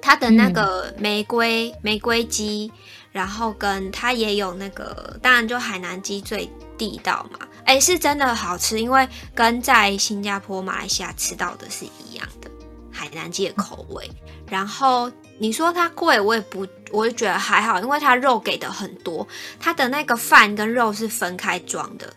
[0.01, 2.69] 它的那个玫瑰、嗯、玫瑰鸡，
[3.11, 7.39] 然后跟它也有那个，当然就海南鸡最地道嘛。
[7.63, 12.51] 哎，是真的好吃，因为跟在新加坡、马来西亚吃到的是一样的
[12.93, 14.09] 海南鸡的口味。
[14.47, 19.27] 然后你说它贵，我也不，我就觉得还好，因为它肉给的很多，
[19.59, 22.13] 它的那个饭跟肉是分开装的。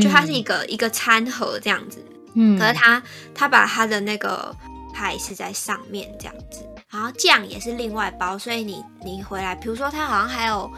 [0.00, 1.98] 就它是一个、嗯、一个餐盒这样子，
[2.34, 3.02] 嗯，可是它
[3.34, 4.54] 它把它的那个
[4.94, 10.70] 派是在上面这样子，然后酱也是另外包，所以你你回来，比如说它好像还有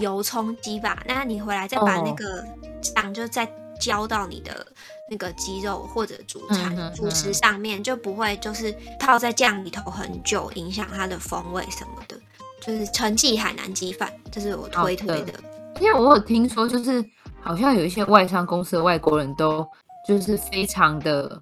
[0.00, 2.42] 油葱鸡吧，那你回来再把那个
[2.80, 3.46] 酱就再
[3.80, 4.66] 浇到你的
[5.10, 12.16] 那个鸡肉或者主餐、嗯、主食上面，就不会就是泡在酱里头很久，影响它的风味什么的。
[12.60, 15.32] 就是陈记海南鸡饭，这是我推推的，
[15.80, 17.04] 因为我有听说就是。
[17.38, 19.64] 好像有一些外商公司的外国人都
[20.04, 21.40] 就是非常的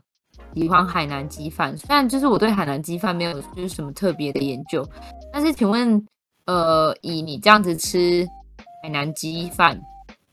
[0.54, 4.86] 喜欢海南鸡饭，虽然就是我对海南鸡饭没有就是什么特别的研究，
[5.32, 6.06] 但是请问，
[6.44, 8.28] 呃，以你这样子吃
[8.82, 9.80] 海南鸡饭，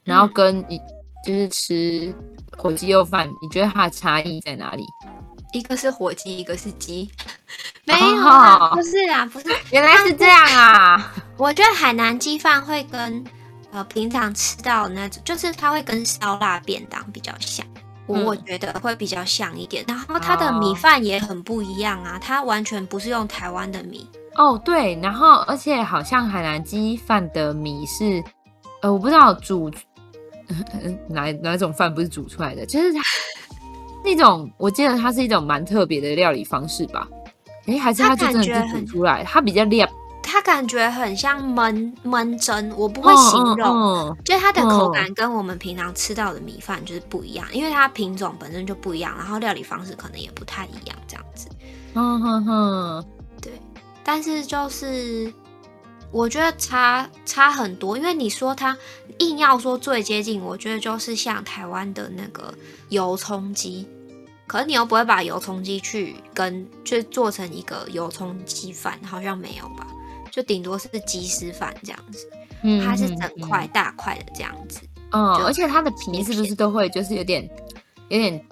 [0.03, 0.77] 然后跟你
[1.26, 2.13] 就是吃
[2.57, 4.84] 火鸡肉饭，你觉得它的差异在哪里？
[5.53, 7.09] 一个是火鸡，一个是鸡。
[7.86, 11.13] 没有啊，不是啊，不是， 原来是这样啊。
[11.38, 13.24] 我觉得海南鸡饭会跟
[13.72, 17.65] 呃平常吃到的那种，就是它会跟烧腊便当比较像。
[18.07, 19.84] 我、嗯、我觉得会比较像一点。
[19.88, 24.07] 然后它的米饭也很不一样啊，它完全不是用台湾的米。
[24.36, 28.24] 哦，对，然后而且好像海南鸡饭的米是，
[28.82, 29.69] 呃，我不知道煮
[31.09, 33.01] 哪哪种饭不是煮出来的，就是它
[34.03, 37.07] 那种，我记得它是一种蛮特别的料理方式吧？
[37.67, 39.87] 哎，还是它就真的是煮出来，它，比较亮，
[40.23, 51.47] 它感觉很像焖焖蒸，我不会形容，就是它的口感跟我们平常吃到的米饭就是不一样，因为它品种本身就不一样，然后料理方式可能也不太一样，这样子。
[51.93, 53.05] 嗯哼哼。
[53.41, 53.51] 对
[54.03, 55.31] 但是就是，
[56.11, 58.75] 我觉得差差很多，因为你说它
[59.22, 62.53] 硬要说最接近，我觉得就是像台湾的那个
[62.89, 63.88] 油葱鸡，
[64.47, 69.88] 可是你又不会把油葱鸡去跟就做成一个油葱鸡饭，好像没有吧？
[70.32, 72.30] 就顶多是鸡丝饭这样子，
[72.63, 77.49] 嗯，它是整块大块的这样子，嗯，而且它的皮是不是都会就是有点
[78.09, 78.45] 有点。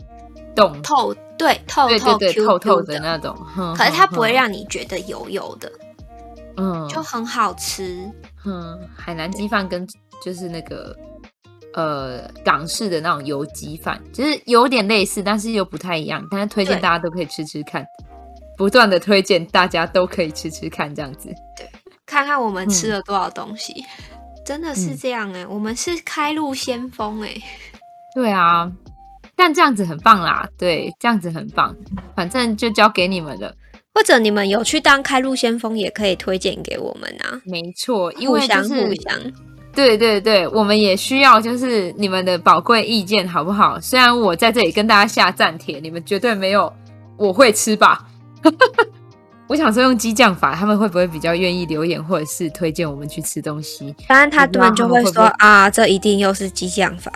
[0.55, 0.81] 冻？
[0.81, 2.99] 透，对，透透透透的。
[2.99, 3.33] 那种，
[3.77, 5.71] 可是它不会让你觉得油油的，
[6.57, 8.11] 嗯，就很好吃。
[8.43, 9.87] 嗯，海南鸡饭跟
[10.23, 10.95] 就是那个
[11.73, 16.25] 呃港式的那种油鸡饭，其实有点类似，但是又不太一样。
[16.31, 17.85] 但是推荐大家都可以吃吃看，
[18.57, 21.29] 不断的推荐大家都可以吃吃看，这样子。
[21.55, 21.69] 对，
[22.05, 23.83] 看看我们吃了多少东西，
[24.45, 27.35] 真的是这样哎，我们是开路先锋哎。
[28.13, 28.71] 对啊。
[29.35, 31.73] 但这样子很棒啦，对，这样子很棒，
[32.13, 33.55] 反正就交给你们了。
[33.93, 37.41] 或者你们有去当开路先锋，也可以推荐给我们啊。
[37.45, 39.17] 没错，因为就是互相，
[39.73, 43.79] 对对对，我们也需要就是你们的宝贵意见，好不好？
[43.79, 46.71] 虽然我在这里跟大家下战帖，你们绝对没有
[47.17, 48.05] 我会吃吧？
[49.47, 53.95] 我想说用激将法，他们会不会比较愿意留言或者是推荐我们去吃东西？
[54.07, 57.11] 当然，他们就会说啊，这一定又是激将法。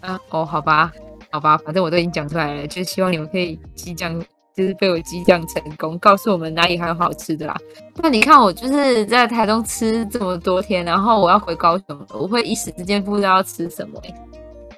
[0.00, 0.90] 啊，哦，好吧。
[1.32, 4.18] 好吧，反正我都已经讲出来了，就是希望你们可以激将，
[4.56, 7.56] 就是被我激将成功，告诉我们哪里还有好吃的啦。
[7.96, 14.14] 那你看我就是在台东吃这么多天，然后我要回高雄了，我会一时之间不知道要吃什么、欸。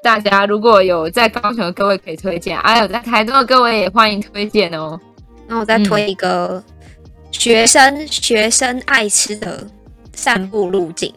[0.02, 4.98] 大家如果有在高雄的各位可以推荐，还、啊、有在台东的各位也欢迎推荐哦。
[5.46, 6.62] 那我再推一个
[7.30, 9.66] 学生、嗯、学生爱吃的
[10.14, 11.14] 散步路径，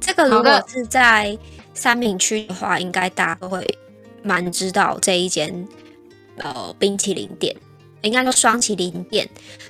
[0.00, 1.38] 这个如果是在
[1.72, 3.66] 三明区的话，应该大家都会。
[4.26, 5.68] 蛮知道这一间
[6.38, 7.54] 呃冰淇淋店，
[8.04, 9.28] 应该说双麒麟店。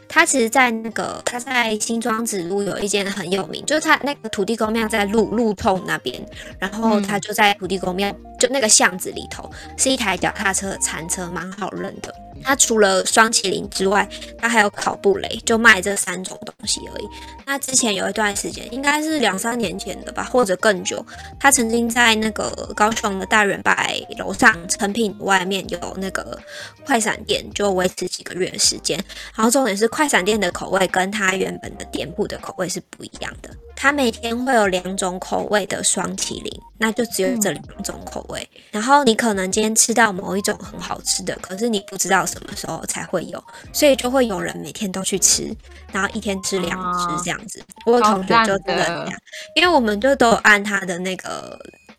[0.08, 6.24] 它其实，在那个它在新庄子路有一间很有名，就是它那个土地公庙在路路通那边，
[6.58, 12.14] 然后它就在土地公庙就那个巷子里头，是一台脚踏车的餐车，蛮好认的。
[12.44, 17.08] 它除了双麒麟之外，它还有烤布雷，就卖这三种东西而已。
[17.46, 21.04] 那之前有一段时间，应该是两三年前的吧，或者更久，
[21.40, 26.38] 他曾经在那个高雄的大圆百楼上成品外面有那个
[26.84, 29.02] 快闪店，就维持几个月的时间。
[29.34, 33.50] 然后重点是快闪店的口味跟它原本的店铺的口味是不一样的。
[33.84, 38.48] 它每天会有两种口味的双麒麟，那就只有这两种口味。
[38.54, 38.60] 嗯。
[38.70, 45.54] 然后你可能今天吃到某一种很好吃的，可是你不知道什么时候才会有，所以就会有人每天都去吃，
[45.92, 47.60] 然后一天吃两只这样子。
[47.60, 49.12] 啊、我有同学就真的这样，
[49.54, 51.58] 因为我们就都按他的那个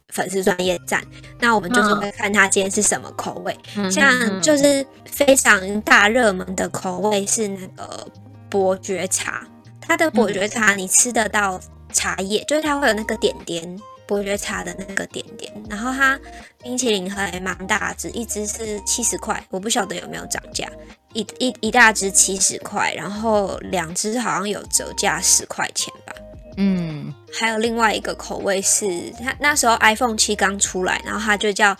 [0.09, 1.03] 粉丝专业站，
[1.39, 3.55] 那我们就是会看他今天是什么口味。
[3.77, 4.11] 嗯、像
[4.41, 8.07] 就是非常大热门的口味是那个
[8.49, 9.45] 伯爵茶。
[9.87, 11.61] 它的伯爵茶，你吃得到
[11.93, 16.19] 茶叶，嗯、就是它会有那个点点伯爵茶的那个点点，然后它
[16.61, 20.69] 冰淇淋还蛮大只，一只是七十块，我不晓得有没有涨价，
[21.13, 26.13] 一一一大只七十块，然后两只好像有折价十块钱吧。
[26.57, 31.75] 嗯，还有另外一个口味是它那时候 iPhone 七刚出来，然后它就叫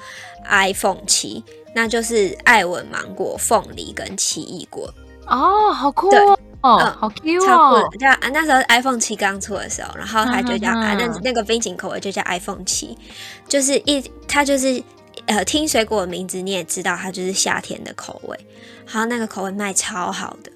[0.50, 1.44] iPhone 七，
[1.74, 4.94] 那就是爱文芒果、凤梨跟奇异果。
[5.28, 6.38] 哦，好酷哦！
[6.66, 7.90] 哦，嗯、好 Q 哦！
[8.00, 12.98] 叫啊，那时候 iPhone 七刚出的时候，然后它就叫啊，那那个冰淇淋口味就叫 iPhone 七，
[13.48, 14.82] 就是一它就是
[15.28, 18.40] 呃，听水果的名字你也知道，它就是夏天的口味。
[18.88, 20.52] 然后那个口味卖超好的，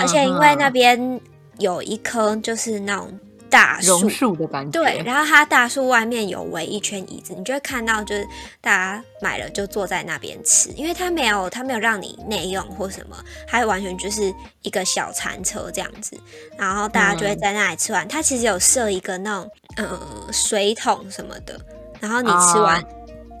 [0.00, 1.20] 而且因为那边
[1.58, 3.18] 有一颗就是那种。
[3.50, 8.26] 大树的感觉，对，然后它大树外面有围一圈椅子，你就会看到，就是
[8.60, 14.32] 大家买了就坐在那边吃，因为它没有，它没有让你内用或什么，它完全就是
[14.62, 16.18] 一个小餐车这样子，
[16.56, 18.06] 然后大家就会在那里吃完。
[18.06, 20.00] 嗯、它其实有设一个那种呃
[20.32, 21.60] 水桶什么的，
[21.98, 22.86] 然后你吃完，哦、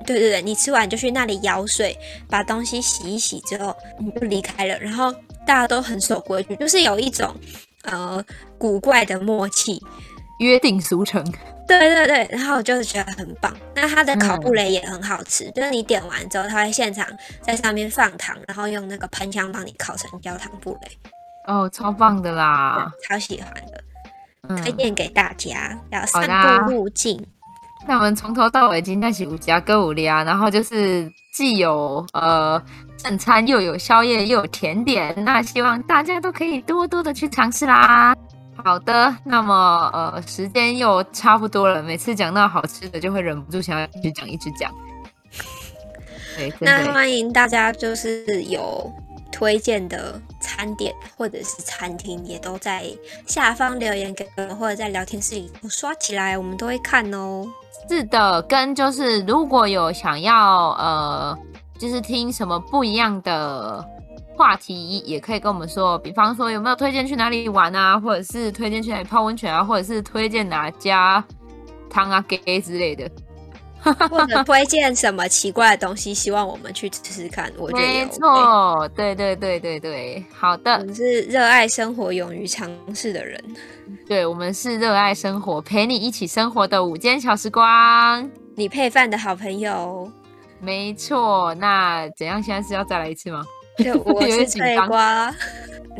[0.06, 1.96] 对对对，你吃完就去那里舀水，
[2.28, 5.14] 把东西洗一洗之后你就离开了，然后。
[5.46, 7.34] 大家都很守规矩，就是有一种
[7.84, 8.22] 呃
[8.58, 9.82] 古怪的默契，
[10.38, 11.24] 约定俗成。
[11.66, 13.54] 对对对，然后我就是觉得很棒。
[13.76, 17.06] 那它的烤布雷也很好吃，嗯、就是你点完之后，他会现场
[17.40, 20.98] 在上面放糖，然后用那个喷枪帮你烤成焦糖布雷。
[21.46, 23.84] 哦，超棒的啦，超喜欢的，
[24.48, 27.24] 嗯、推荐给大家，要散步路径。
[27.86, 32.60] 那我们从头到尾今天是五家歌舞啊，然后就是既有呃
[33.02, 38.14] 正餐，又有宵夜，又有甜点，那希望大家都可以多多的去尝试啦。
[38.62, 44.70] 好的，那么呃时间又差不多了，每次讲到好吃的就会忍不住想要一直讲一直讲。
[46.36, 48.92] 对，那欢迎大家就是有
[49.32, 52.84] 推荐的餐点或者是餐厅，也都在
[53.26, 57.46] 下方留言给我们，或者在聊天室里刷起来，我们都会看哦。
[57.88, 61.38] 是的，跟就是如果有想要呃，
[61.80, 63.82] 就是听什么不一样的
[64.36, 65.98] 话题，也可以跟我们说。
[66.00, 71.24] 比方说有没有推荐去哪里玩啊，或者是推荐去哪里泡温泉啊，或者是推荐哪家
[71.88, 73.10] 汤啊给之类的。
[73.82, 77.50] 或者推荐什么奇怪的东西，希望我们去吃吃看。
[77.56, 80.74] 我觉得没错，对对对对对，好的。
[80.74, 83.42] 我们是热爱生活、勇于尝试的人。
[84.06, 90.12] 对，我们是热爱生活、陪你一起生活的午间小时光，你配饭的好朋友。
[90.60, 92.42] 没错，那怎样？
[92.42, 93.42] 现在是要再来一次吗？
[93.76, 95.34] 对， 我是脆瓜。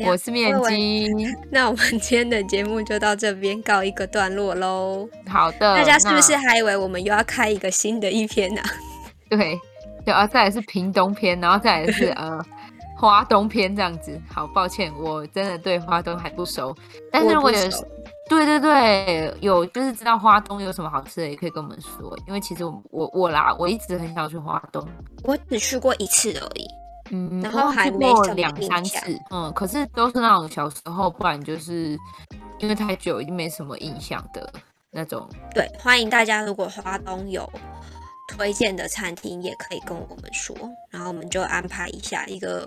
[0.07, 1.11] 我是面筋，
[1.51, 5.07] 那我们今天的节目就到这边告一个段落喽。
[5.27, 8.61] 好的，大家是不是还以为我们又要开一个新的一篇呢？
[8.61, 8.69] 啊？
[9.29, 9.59] 对，
[10.05, 12.43] 对啊，再来是屏东篇，然后再来是呃
[12.97, 14.19] 花东篇这样子。
[14.33, 16.75] 好抱歉，我真的对花东还不熟，
[17.11, 17.57] 但是如果有，
[18.31, 24.87] 对对对，有就是知道花东有什么好吃的，也可以跟我们说，因为其实我我我啦，我一直很想去花东，
[25.23, 26.65] 我只去过一次而已。
[27.11, 31.99] 嗯，然后还没过两三次，嗯，可是都是那种小时候，不然就是
[32.59, 34.49] 因为太久，已经没什么印象的
[34.91, 35.27] 那种。
[35.53, 37.51] 对，欢迎大家，如果花东有
[38.29, 40.55] 推荐的餐厅，也可以跟我们说，
[40.89, 42.65] 然后我们就安排一下一个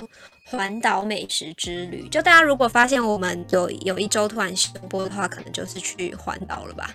[0.50, 2.08] 环岛美食之旅。
[2.08, 6.90] 就大家如果发现我们有有一周突然休播的话，可能就是去环岛了吧，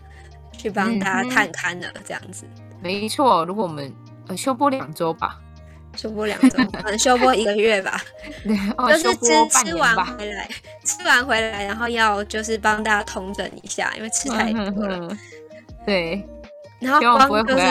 [0.57, 2.45] 去帮大家探勘了这样子。
[2.55, 3.93] 嗯、没错，如果我们
[4.27, 5.39] 呃休播两周吧。
[5.95, 7.99] 休播两周，可能休播一个月吧。
[8.45, 8.55] 对，
[8.91, 10.47] 就是吃吃完回来，
[10.85, 15.07] 吃完回来，然后要就是帮大家通整一下，因为吃太多了。
[15.09, 15.17] 嗯、
[15.87, 16.23] 对，
[16.79, 17.65] 然后光就是，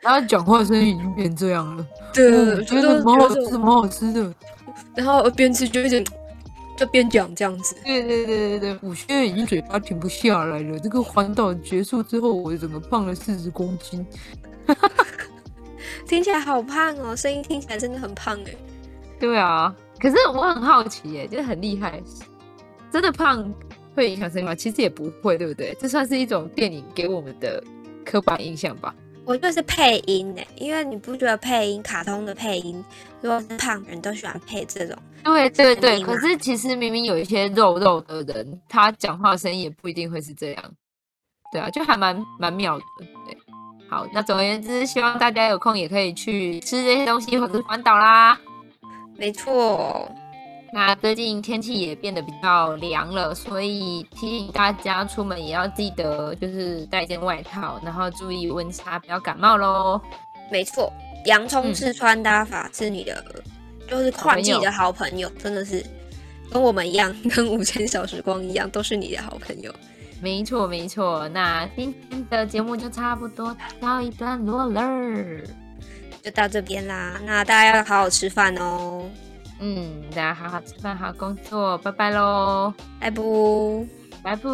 [0.00, 1.84] 然后讲话声音已经变这样了。
[2.14, 4.32] 对，我觉得蛮好吃，蛮好吃的。
[4.96, 6.02] 然后边吃就一直
[6.76, 7.76] 就边讲这样子。
[7.84, 10.78] 对对对对对，我现在已经嘴巴停不下来了。
[10.78, 14.04] 这个环岛结束之后，我整个胖了四十公斤。
[16.06, 18.54] 听起来好胖哦，声音听起来真的很胖哎。
[19.18, 22.02] 对啊，可是我很好奇耶，就是很厉害，
[22.92, 23.52] 真的胖
[23.94, 24.54] 会影响声音吗？
[24.54, 25.76] 其实也不会，对不对？
[25.80, 27.62] 这算是一种电影给我们的
[28.04, 28.94] 刻板印象吧。
[29.26, 32.82] 我就是配音哎，因为你不觉得配音卡通的配音，
[33.20, 34.96] 如果是胖人都喜欢配这种。
[35.24, 40.64] 对对对，可是其实明明有一些肉肉的人，他讲话的声音也不一定会是这样。
[41.50, 42.84] 对啊，就还蛮蛮妙的，
[43.26, 43.36] 对。
[43.88, 48.38] 好，那总而言之，希望大家有空也可以去吃这些东西，或者是环岛啦。
[49.16, 50.08] 没错，
[50.72, 60.00] 那最近天气也变得比较凉了，所以提醒大家出门也要记得就是带一件外套，然后注意温差，不要感冒喽。
[60.50, 60.92] 没错，
[61.24, 63.42] 洋葱式穿搭法是你的，嗯、
[63.88, 65.84] 就是换季的好朋友，真的是
[66.50, 69.74] 跟我们一样， 跟五千小时光一样，都是你的好朋友。
[70.20, 71.28] 没错，没错。
[71.30, 74.82] 那今天的节目就差不多到一段落了，
[76.22, 77.20] 就到这边啦。
[77.24, 79.04] 那大家要好好吃饭哦。
[79.58, 82.72] 嗯大家好好吃饭好好工作拜拜喽。
[83.00, 83.86] 爱不
[84.22, 84.50] 拜拜。